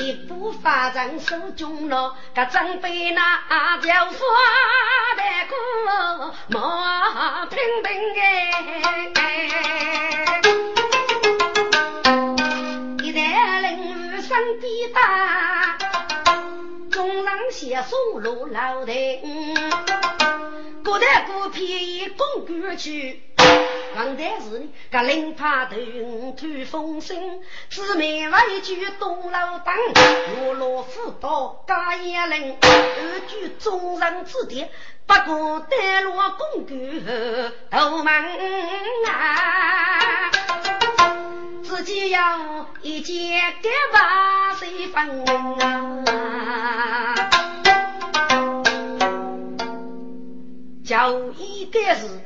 [0.00, 4.12] 一步发展手中了，个准备那叫花
[5.16, 9.22] 的歌，毛平平哎。
[14.32, 15.76] 身边大，
[16.90, 19.54] 中郎写书路老亭，
[20.82, 21.70] 古代古片
[22.16, 23.22] 公歌曲，
[23.94, 25.76] 王代是呢，个领怕头
[26.34, 29.76] 吐风声，姊妹为句东老当，
[30.46, 34.70] 我老夫道家也人，二句中人之典，
[35.06, 38.14] 不过带落公歌头门
[39.10, 40.30] 啊。
[41.74, 43.16] 自己要一件
[43.62, 45.24] 给万岁分
[46.04, 47.14] 啊！
[50.84, 52.20] 就一个是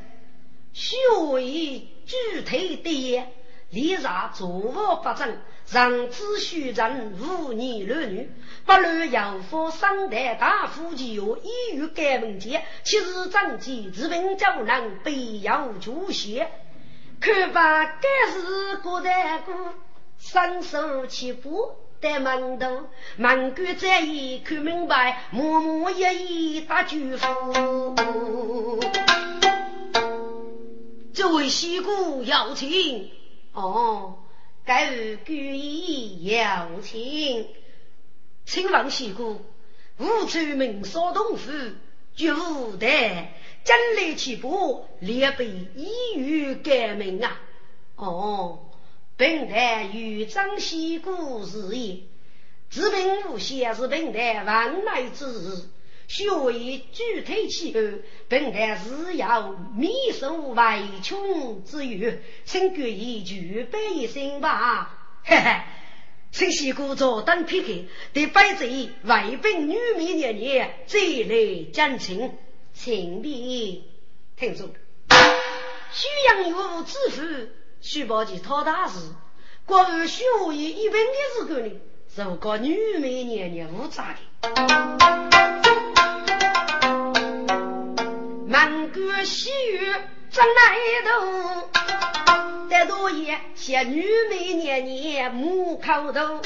[0.73, 0.97] 学
[1.41, 3.23] 艺具体的，
[3.71, 8.29] 立上坐卧不正，上知虚人无年儿女，
[8.65, 16.51] 不论有否三代大夫及有一于该文件，其实长记自问就能必要出血。
[17.21, 19.53] 看吧，该是古代古，
[20.19, 28.81] 伸手起步在门头，门关在意看明白，默默一一打祝福。
[31.15, 33.11] 这位西姑要请
[33.53, 34.19] 哦，
[34.65, 37.49] 该是故意要请，
[38.45, 39.41] 请问西姑，
[39.99, 41.51] 无出名少东府，
[42.15, 42.87] 绝无的。
[43.67, 45.45] 真来起步，列被
[45.75, 47.41] 一语改名啊！
[47.97, 48.61] 哦，
[49.17, 52.05] 本台与张西古是也，
[52.71, 55.63] 自凭无限是本台万来之日，
[56.07, 57.99] 学为具体起后，
[58.29, 65.19] 本台是要密受外穷之余，请决意具备一心吧。
[65.25, 65.57] 嘿嘿，
[66.31, 67.73] 请西姑坐等片刻，
[68.13, 68.69] 得摆在
[69.03, 72.33] 外宾女美年年再来讲情。
[72.79, 73.33] 请别
[74.37, 74.69] 听住，
[75.91, 77.49] 许阳有知府，
[77.81, 79.01] 许报其讨大事。
[79.65, 81.73] 国务许我以一本的时候呢，
[82.15, 84.19] 是个女美年年无杂的。
[88.47, 89.93] 满国喜悦
[90.31, 90.77] 正来
[91.09, 91.69] 头，
[92.69, 96.43] 在落叶写女美年年木口头。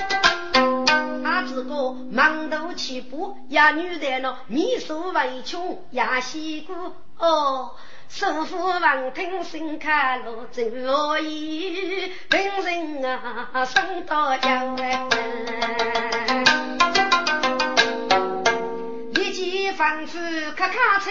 [1.41, 6.74] 他自个忙头起步，呀女的喏，面瘦为穷，呀西姑
[7.16, 7.70] 哦，
[8.11, 10.61] 首富王听心开路走
[11.18, 15.09] 意，本人啊生到江湾，
[19.14, 20.18] 一见仿佛
[20.55, 21.11] 咔咔称，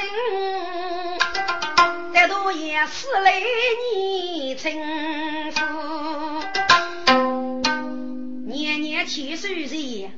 [2.13, 3.41] 再多也是来
[3.95, 4.71] 年称
[5.55, 6.28] 呼。
[9.09, 10.11] 年年七岁岁，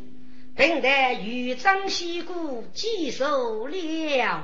[0.55, 4.43] 本待豫章西姑接受了。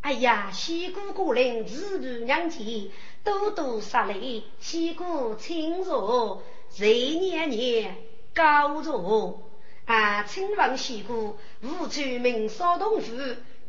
[0.00, 2.90] 哎呀，西姑姑人自不娘亲，
[3.22, 7.96] 多多杀雷，西姑亲热，谁年年
[8.34, 9.38] 高热？
[9.84, 13.12] 啊，亲王西姑，无出名少东府，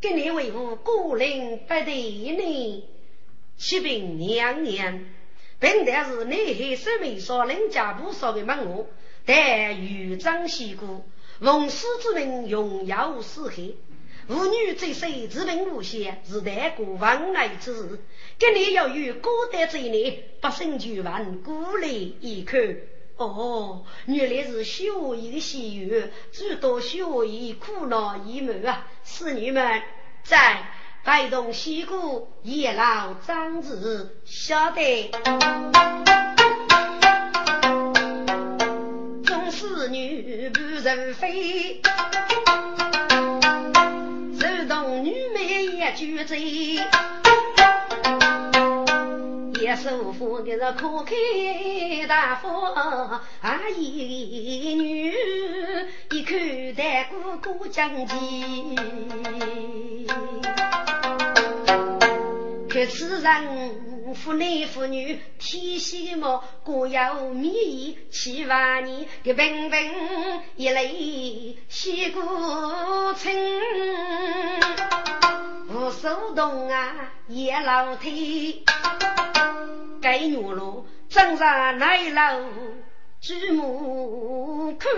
[0.00, 2.84] 给你维护孤零不敌呢？
[3.58, 5.04] 启禀娘娘，
[5.58, 8.86] 本待是内海守门少林家部少的门务。
[9.26, 11.04] 待豫章西姑，
[11.40, 13.56] 奉师之命，荣耀四海。
[14.26, 18.00] 妇女最岁，自命无限，是代过万来之事。
[18.38, 22.56] 今年要与孤单之内，不胜举万，孤立一口。
[23.16, 28.86] 哦，原来是修一个西语，诸多修一苦恼一门啊！
[29.04, 29.82] 侍女们
[30.22, 30.64] 在
[31.04, 35.10] 带动西姑，叶老张子晓得。
[39.50, 41.82] 侍女不人非，
[44.38, 46.40] 手动女美也举醉，
[49.60, 51.14] 也手扶的是可开
[52.06, 55.12] 大方，啊一女
[56.12, 56.32] 一口
[56.76, 58.76] 带姑姑讲起，
[62.68, 69.92] 可是人妇男妇女，天喜毛各有美意，七万年的平平
[70.56, 73.34] 一泪洗过春。
[75.68, 78.62] 无手动啊，也老腿，
[80.02, 82.48] 该女路正上奶楼
[83.20, 84.90] 举目看，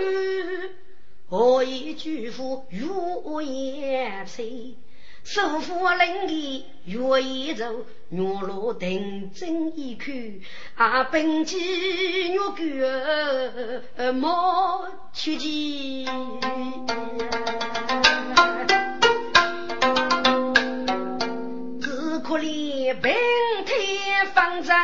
[1.29, 4.75] 何以举夫如烟吹？
[5.23, 7.65] 手扶冷的月一走，
[8.09, 10.13] 月落定睛一看，
[10.75, 12.53] 啊，本鸡月狗
[14.13, 16.05] 莫去见。
[21.81, 23.13] 只可怜平
[23.65, 24.75] 台方正，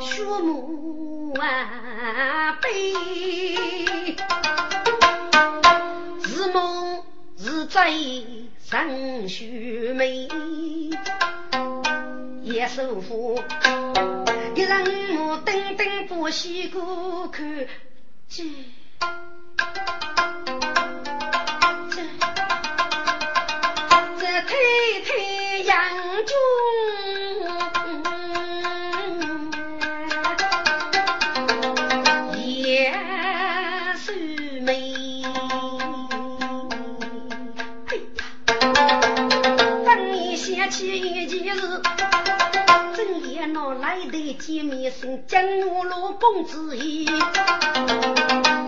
[0.00, 2.94] 树木啊悲，
[6.24, 6.87] 是梦
[7.40, 8.48] 是醉。
[8.70, 10.28] 生须眉，
[12.42, 13.40] 也受苦。
[14.54, 17.66] 一人目瞪瞪不西过看，
[18.28, 18.44] 这
[21.90, 22.02] 这
[24.18, 24.52] 这太
[25.06, 25.76] 太杨
[44.38, 47.06] 见面声，江我老公子意，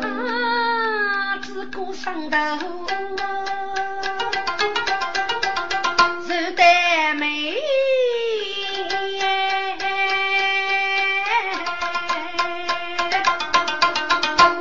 [0.03, 2.39] 啊，自古上头
[6.27, 6.63] 是得
[7.15, 7.57] 美，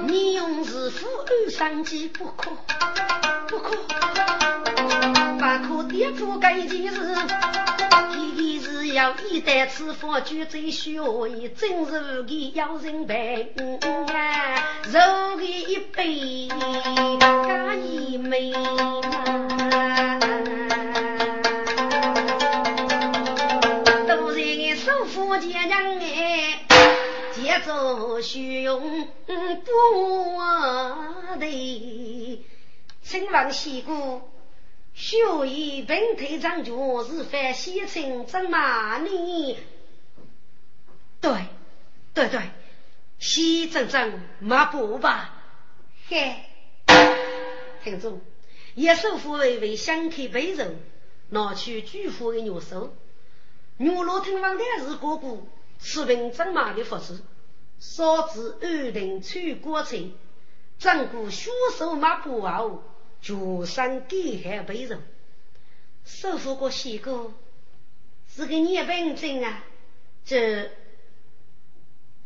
[0.07, 2.49] 你用是妇安生计不可，
[3.47, 3.77] 不可，
[6.13, 7.15] 可颠覆这件事。
[8.93, 13.53] 要一代此佛举最虚意，真是给要人陪。
[13.55, 16.49] 肉给一杯，
[17.47, 18.51] 加一枚。
[24.07, 26.65] 都在手扶前娘哎，
[27.31, 29.33] 节奏虚用不
[31.39, 32.43] 对，
[33.03, 34.21] 身亡西姑。
[34.99, 39.57] 学艺本退长脚，是犯先称怎骂你？
[41.21, 41.45] 对，
[42.13, 42.41] 对对，
[43.17, 45.41] 西正正马步吧。
[46.09, 46.43] 嘿，
[47.81, 48.19] 听住，
[48.75, 50.65] 一手扶微微相开背肉，
[51.29, 52.93] 拿去巨富的牛手。
[53.77, 55.37] 牛罗听王的是哥哥，
[55.79, 57.23] 吃凭怎马的福子，
[57.79, 60.13] 烧制安定穿过程，
[60.77, 62.83] 整个血手马步后。
[63.21, 65.01] 全身给海被人，
[66.05, 67.33] 收复过西哥
[68.27, 69.63] 是个孽本真啊！
[70.25, 70.71] 这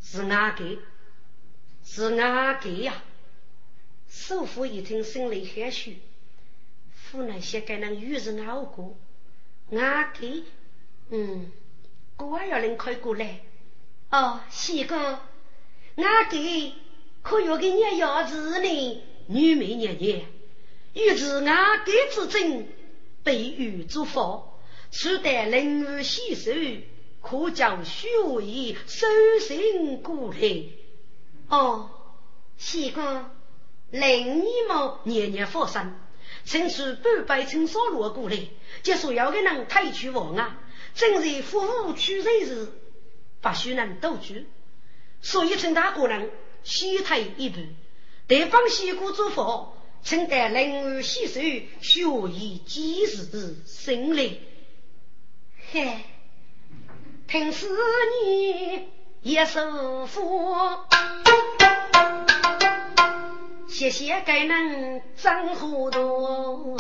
[0.02, 0.78] 是哪个？
[1.84, 3.04] 是哪个呀？
[4.10, 5.92] 首富一听，心里害羞，
[7.12, 8.96] 湖南些该能遇人熬过，
[9.70, 10.44] 哪个？
[11.10, 11.52] 嗯，
[12.18, 13.40] 我要能快过来。
[14.12, 15.20] 哦，西哥，
[15.96, 16.74] 哪个
[17.22, 19.02] 可有个娘伢子呢？
[19.28, 20.22] 女美娘娘。
[20.94, 22.68] 欲知俺给之真，
[23.24, 24.44] 被欲祝福，
[24.92, 26.52] 取得灵儿洗手，
[27.22, 28.08] 可将血
[28.44, 29.08] 液收
[29.40, 30.66] 心过来。
[31.48, 31.90] 哦，
[32.58, 33.32] 西哥，
[33.90, 35.96] 令你们年年发生，
[36.46, 38.38] 趁是半百村少落过来，
[38.84, 40.60] 就说要给人抬去王啊！
[40.94, 42.72] 正在服务取人时，
[43.42, 44.48] 不许能多聚，
[45.22, 46.30] 所以趁大个人
[46.64, 47.62] 先退一步，
[48.28, 49.70] 对方西哥祝福。
[50.04, 51.40] 请得灵儿洗手，
[51.80, 54.42] 学以及时胜利。
[55.72, 55.98] 嘿，
[57.26, 57.70] 听思
[58.26, 58.86] 你
[59.22, 60.56] 一首福，
[63.70, 66.78] 谢谢该能真糊涂。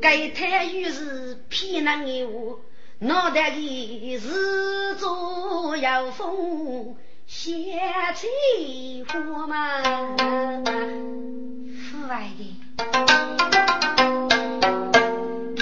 [0.00, 2.60] 该太于是偏能有，
[3.00, 6.96] 脑袋里是左有风。
[7.34, 7.50] 写
[8.14, 8.28] 菜
[9.08, 9.82] 花嘛，
[11.74, 12.42] 父爱的，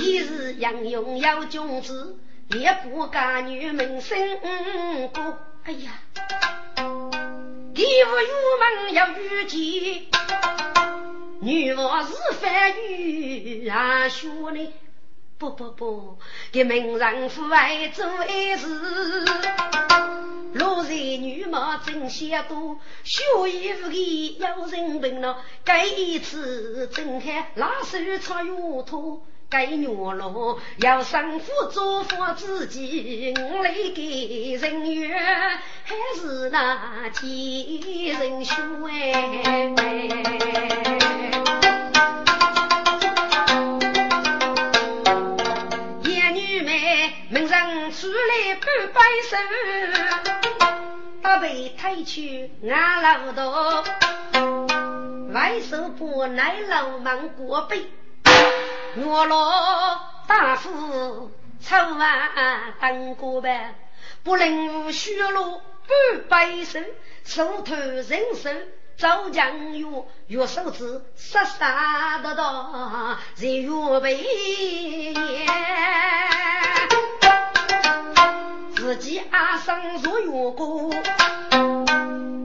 [0.02, 2.18] 一日杨勇要君子，
[2.50, 4.18] 也不干女门生
[5.14, 5.38] 过。
[5.62, 5.92] 哎呀，
[7.72, 10.06] 地无玉门要遇见，
[11.40, 14.72] 女王是反玉啊兄呢？
[15.40, 16.18] 不不不，
[16.52, 18.68] 给门人父爱做爱事。
[20.52, 25.38] 落在女貌真些多，学艺不给要人病了。
[25.64, 35.18] 这一次睁开拉手插药托，该牛郎要生父做父自己，我来给人缘，
[35.84, 39.74] 还是那天人兄哎。
[48.60, 49.36] 出来半摆手，
[51.22, 53.82] 都被推去俺老道，
[55.32, 57.90] 外手不耐老忙过背。
[58.96, 61.30] 我老大夫
[61.62, 63.74] 出完当过班，
[64.22, 66.80] 不能无血路半百手，
[67.24, 68.50] 手头人手
[68.98, 75.14] 早将药，药手指杀杀得到人药备，
[78.90, 80.90] 自己阿生若药过，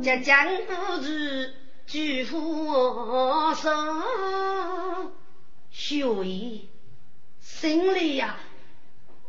[0.04, 1.08] 将将不住
[1.88, 2.72] 举夫
[3.56, 3.72] 手。
[5.72, 6.70] 学艺，
[7.40, 8.36] 心里呀，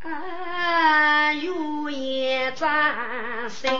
[0.02, 3.70] 啊，有一扎心，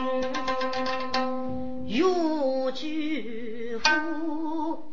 [1.85, 4.83] 有句苦。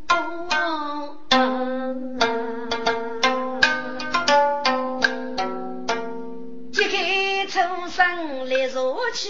[8.24, 9.28] 初生来若去。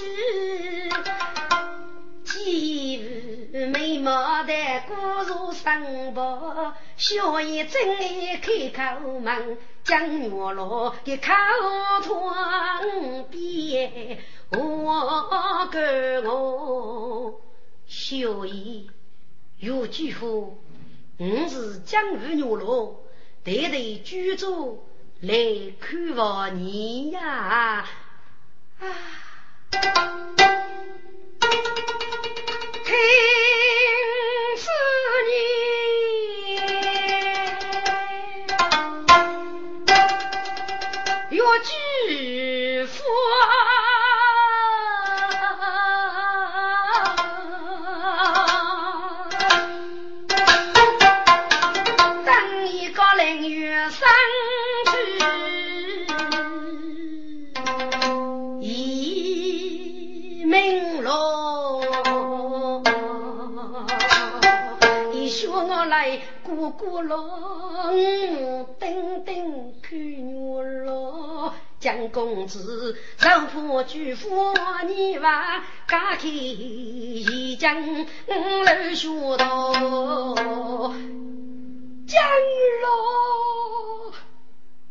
[3.73, 4.53] 美貌的
[4.87, 4.95] 孤
[5.27, 8.69] 如生宝，小爷真爱开
[9.01, 11.33] 口门，将月落的口
[12.03, 14.19] 窗边，
[14.53, 17.41] 我跟我
[17.87, 18.85] 小爷
[19.59, 20.29] 有句话，
[21.19, 23.05] 我是江湖月落，
[23.43, 24.85] 代代居住
[25.21, 25.37] 来
[25.81, 27.85] 看望你呀
[28.81, 29.15] 啊。
[66.77, 67.93] 咕咕咯，
[68.79, 74.29] 等等看月咯，蒋公子丈夫举夫
[74.89, 78.05] 你娃，家开一将楼
[78.93, 79.73] 学道，
[82.07, 82.21] 江
[82.83, 84.13] 咯，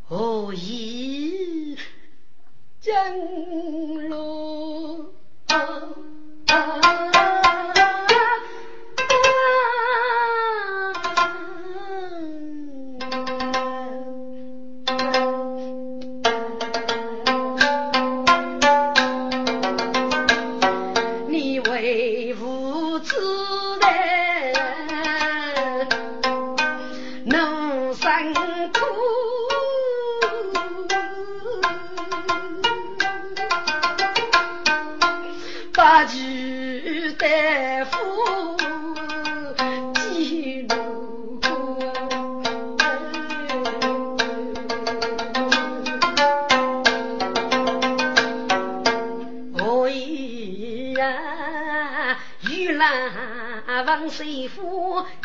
[0.08, 1.78] 何以
[2.80, 2.94] 江
[4.10, 4.33] 咯？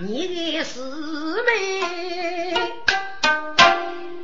[0.01, 0.81] 你的师
[1.45, 1.83] 妹？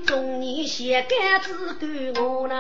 [0.06, 2.54] 中年写杆子给我呢？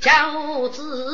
[0.00, 1.05] 少不收，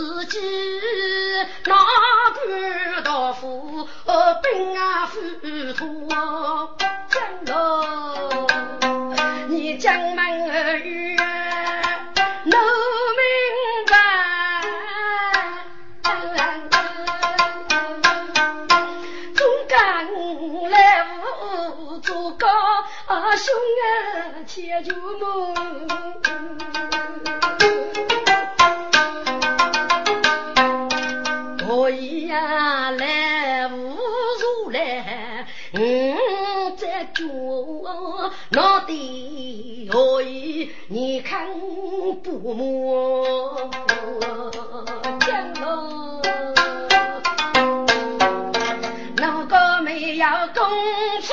[50.23, 51.33] 个没有公出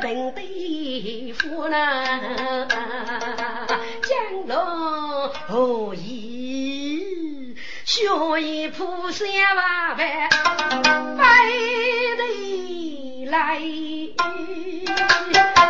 [0.00, 2.66] 平地夫呢，
[4.02, 8.04] 江龙何以血
[8.40, 10.28] 已铺下瓦板，
[11.16, 11.24] 白
[12.16, 12.24] 的
[13.26, 13.60] 来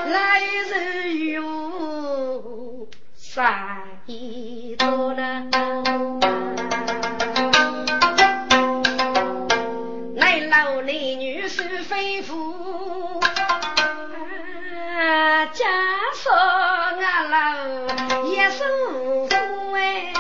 [0.07, 5.51] 来日有三一多呢。
[10.17, 12.60] 来老男女是非夫，
[15.53, 15.67] 家
[16.15, 17.37] 说俺老
[18.25, 18.65] 也是
[19.29, 20.13] 夫哎。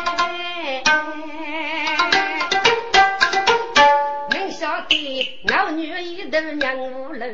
[4.30, 7.26] 恁晓得老女一头娘无楼，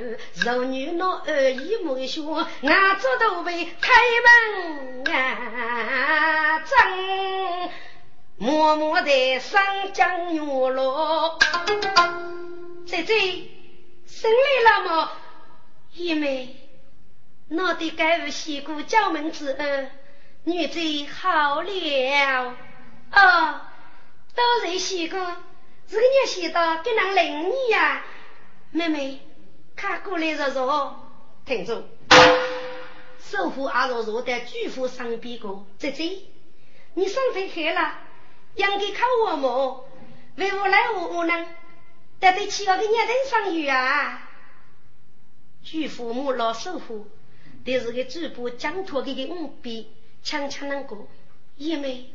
[0.44, 2.22] 肉女那二姨没学，
[2.62, 3.92] 俺这都为开
[4.24, 7.70] 门啊正。
[8.38, 9.62] 默默的上
[9.92, 10.40] 江月
[10.70, 11.38] 落，
[12.84, 13.14] 姐姐，
[14.06, 15.10] 生来了么？
[15.94, 16.65] 姨妹，
[17.48, 19.90] 我的该日西姑叫门之恩，
[20.44, 20.80] 女子
[21.12, 22.56] 好了。
[23.12, 23.60] 哦，
[24.34, 25.16] 都是西姑，
[25.86, 28.04] 这个日写到给人领你呀，
[28.72, 29.20] 妹妹，
[29.76, 31.08] 看过来坐坐，
[31.44, 31.84] 停住。
[33.20, 36.22] 守护阿若若的巨富上边个，姐姐，
[36.94, 37.98] 你上台开了。
[38.56, 39.88] 应该靠我么？
[40.36, 41.46] 为何来我我呢？
[42.18, 44.28] 得对起我的年龄上有啊！
[45.62, 47.06] 据父母老守护，
[47.66, 49.90] 但是个主播讲脱给个五笔，
[50.22, 51.08] 强强能过。
[51.56, 52.12] 一妹，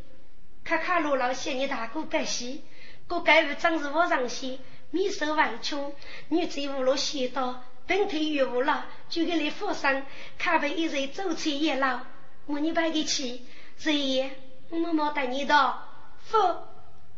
[0.64, 2.64] 卡卡罗老谢你大哥百喜，
[3.10, 5.94] 我该日长是我上西，米色外穷，
[6.30, 10.06] 女子无路写到，本腿越无了，就给你扶上，
[10.38, 12.00] 咖啡一人走出一老，
[12.46, 13.46] 我你白给起，
[13.78, 14.32] 这夜
[14.70, 15.88] 我没带你到。
[16.24, 16.38] 父，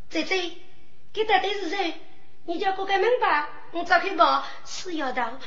[0.09, 0.53] 姐姐，
[1.11, 1.93] 给他的是谁？
[2.45, 5.38] 你叫我个明白，我早去报是要到，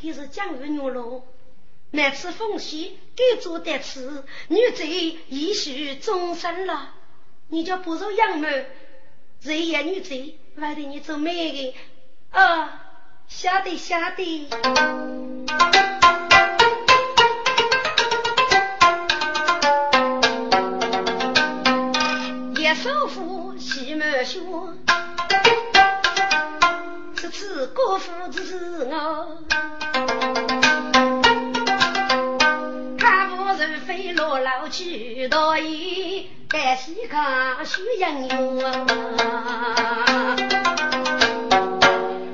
[0.00, 1.22] 他是江湖女郎，
[1.94, 6.92] 每次奉喜给做得吃，女贼也许终身了。
[7.46, 8.48] 你叫不受养母，
[9.42, 11.72] 人也女贼，为的你做媒的
[12.30, 12.82] 啊？
[13.28, 14.48] 晓得晓得。
[22.74, 24.76] 首富喜满胸，
[27.14, 29.38] 此次国父之我，
[34.38, 38.28] 老去，到伊该西康徐阳月，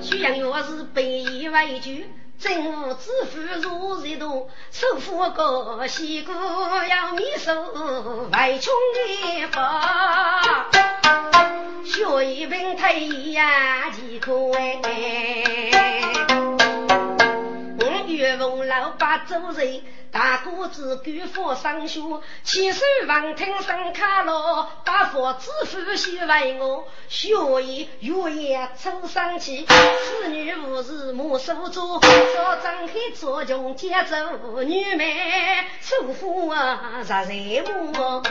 [0.00, 1.90] 徐阳月是北夷为主。
[2.38, 7.52] 政务支付如日多，首富个西姑要米手，
[8.32, 10.70] 外穷的发，
[11.84, 14.90] 学一本退呀几可哎。
[17.78, 19.82] 我岳父老把走人，
[20.12, 22.00] 大哥子官府上学，
[22.42, 27.28] 千手万听声卡罗，把佛子夫许为我，学
[27.62, 34.16] 艺月夜出生气，子女无事莫手做，少张开做穷接走
[34.64, 38.22] 女妹，守护啊实在么？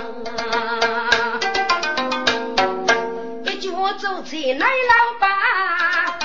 [3.45, 6.18] 一脚走在奶老爸，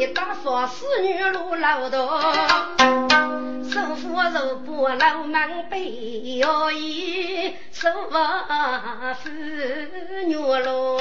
[0.00, 2.22] 你打发侍女路老多。
[3.70, 7.90] 手扶手不老门背哟咦，手
[9.22, 9.28] 扶
[10.24, 10.98] 女罗。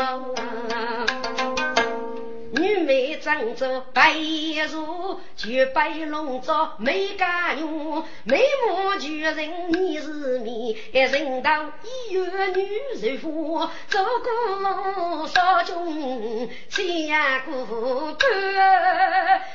[2.60, 12.68] 女眉长着白眼如，绝白龙爪眉干圆，眉目绝人你是面，人道医院女
[13.01, 18.28] 人妇，走过少军千古歌，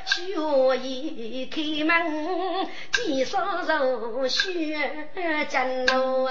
[0.07, 4.78] 学艺开门，几双手学
[5.48, 6.24] 金龙。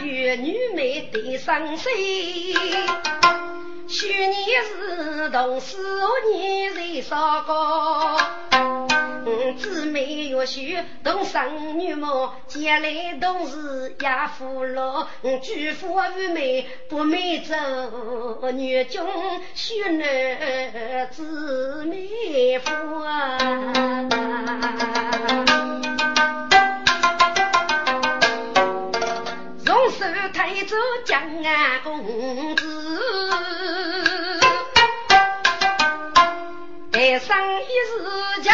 [0.00, 1.88] 女美得生死，
[3.88, 4.34] 去年
[4.64, 5.76] 是同四
[6.32, 8.20] 年才少过。
[9.58, 15.06] 姊妹若许同生女母，将来同是也夫老。
[15.42, 17.54] 举夫无美不美走，
[18.52, 19.06] 女中
[19.54, 22.72] 许男姊妹夫。
[30.32, 32.62] 抬走江安公子，
[36.92, 38.52] 台上一日叫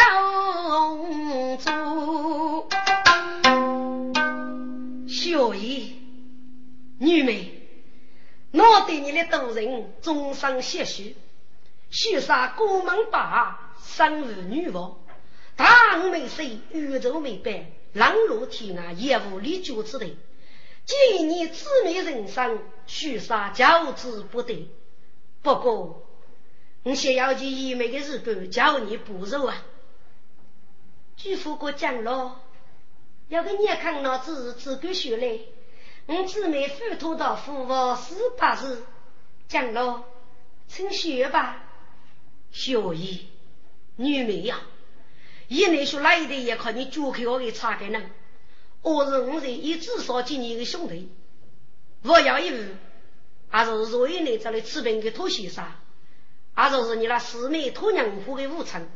[1.57, 2.67] 主。
[5.07, 5.95] 小姨，
[6.99, 7.61] 女妹，
[8.51, 11.15] 我对你的多人终生唏嘘。
[11.89, 14.97] 许杀过门把，生儿女王，
[15.55, 20.17] 大恩没岁，宇宙没败，浪落天涯，也无立脚之地。
[20.85, 24.69] 建议你姊妹人生，须杀教子不得。
[25.41, 26.07] 不过，
[26.83, 29.63] 我先要去姨妹的日本教你步骤啊。
[31.17, 32.39] 据父过讲了，
[33.29, 35.39] 要个你看老子只管学来，
[36.05, 38.83] 我姊妹付托到父王十八日
[39.47, 40.03] 讲了，
[40.67, 41.63] 请学吧。
[42.51, 43.27] 小姨，
[43.95, 44.61] 女妹呀，
[45.47, 48.11] 一内说来的也靠你脚口给查给人。
[48.85, 51.09] 我是我是一至少几年的兄弟，
[52.03, 52.63] 我要一物，
[53.49, 55.65] 还是若一你这里吃饼的托先生，
[56.53, 58.87] 还是是你那四妹托娘夫的武成，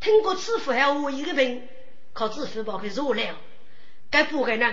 [0.00, 1.66] 听过此父还我一个病，
[2.12, 3.36] 靠支付宝给弱了，
[4.10, 4.70] 该不该呢？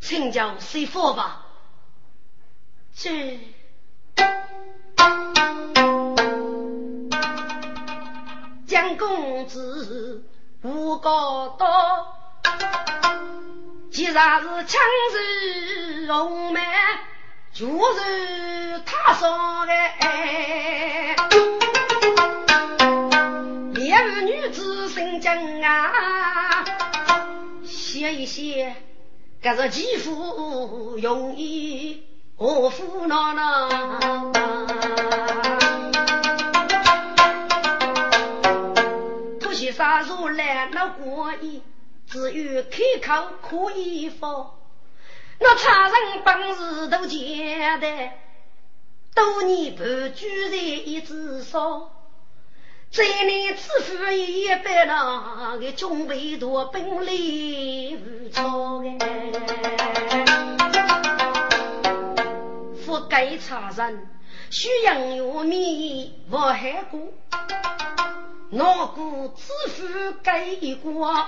[0.00, 1.46] 请教谁佛吧？
[2.94, 3.40] 这
[8.66, 10.26] 江公子
[10.60, 12.15] 无高道。
[13.96, 14.78] 既然是枪
[16.06, 16.60] 手红梅，
[17.50, 19.72] 就是他说的。
[23.72, 26.62] 猎物女子心惊啊，
[27.64, 28.76] 写一写，
[29.40, 32.04] 这是肌肤容易
[32.36, 34.30] 何苦恼恼？
[39.40, 41.62] 突袭杀入来那过意。
[42.08, 44.54] 只有开口可以发，
[45.40, 48.12] 那差人本事都简单，
[49.14, 51.90] 多年半居在一只手，
[52.90, 58.96] 在你支付一百郎的准备多本领无错哎，
[62.86, 64.08] 不该差人
[64.50, 67.00] 需养有米不害过。
[68.50, 69.82] 我故支付
[70.22, 71.26] 给过，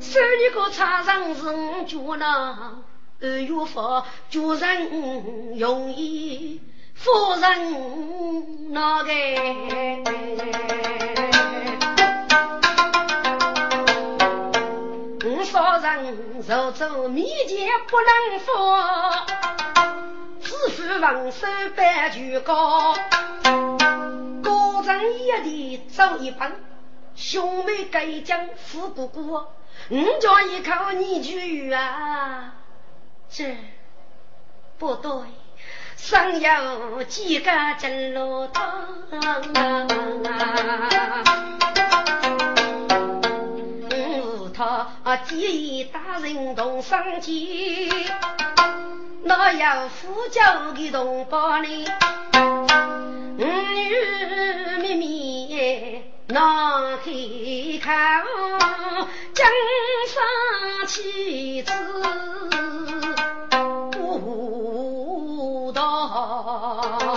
[0.00, 2.82] 收你个差人是我脚呢，
[3.20, 6.60] 二月份叫人容易，
[6.94, 7.10] 夫
[7.40, 9.12] 人那个，
[15.24, 18.10] 我少人受走面前不能
[18.40, 19.26] 放，
[20.48, 21.46] 支付王手
[21.76, 22.94] 办就高。
[24.82, 26.50] 上一地走一旁，
[27.14, 29.46] 兄妹该将富姑姑，我
[30.18, 32.54] 叫一口你句啊，
[33.28, 33.54] 这
[34.78, 35.12] 不对，
[35.96, 38.64] 上有几个金罗汤
[39.12, 39.86] 啊，
[44.58, 47.88] 他建议大人同商计，
[49.22, 51.84] 那有夫家的同胞呢？
[53.38, 57.12] 儿女妹妹，拿开
[57.80, 58.24] 看，
[59.32, 59.46] 江
[60.08, 60.18] 山
[60.88, 61.72] 岂止
[63.96, 67.14] 古道？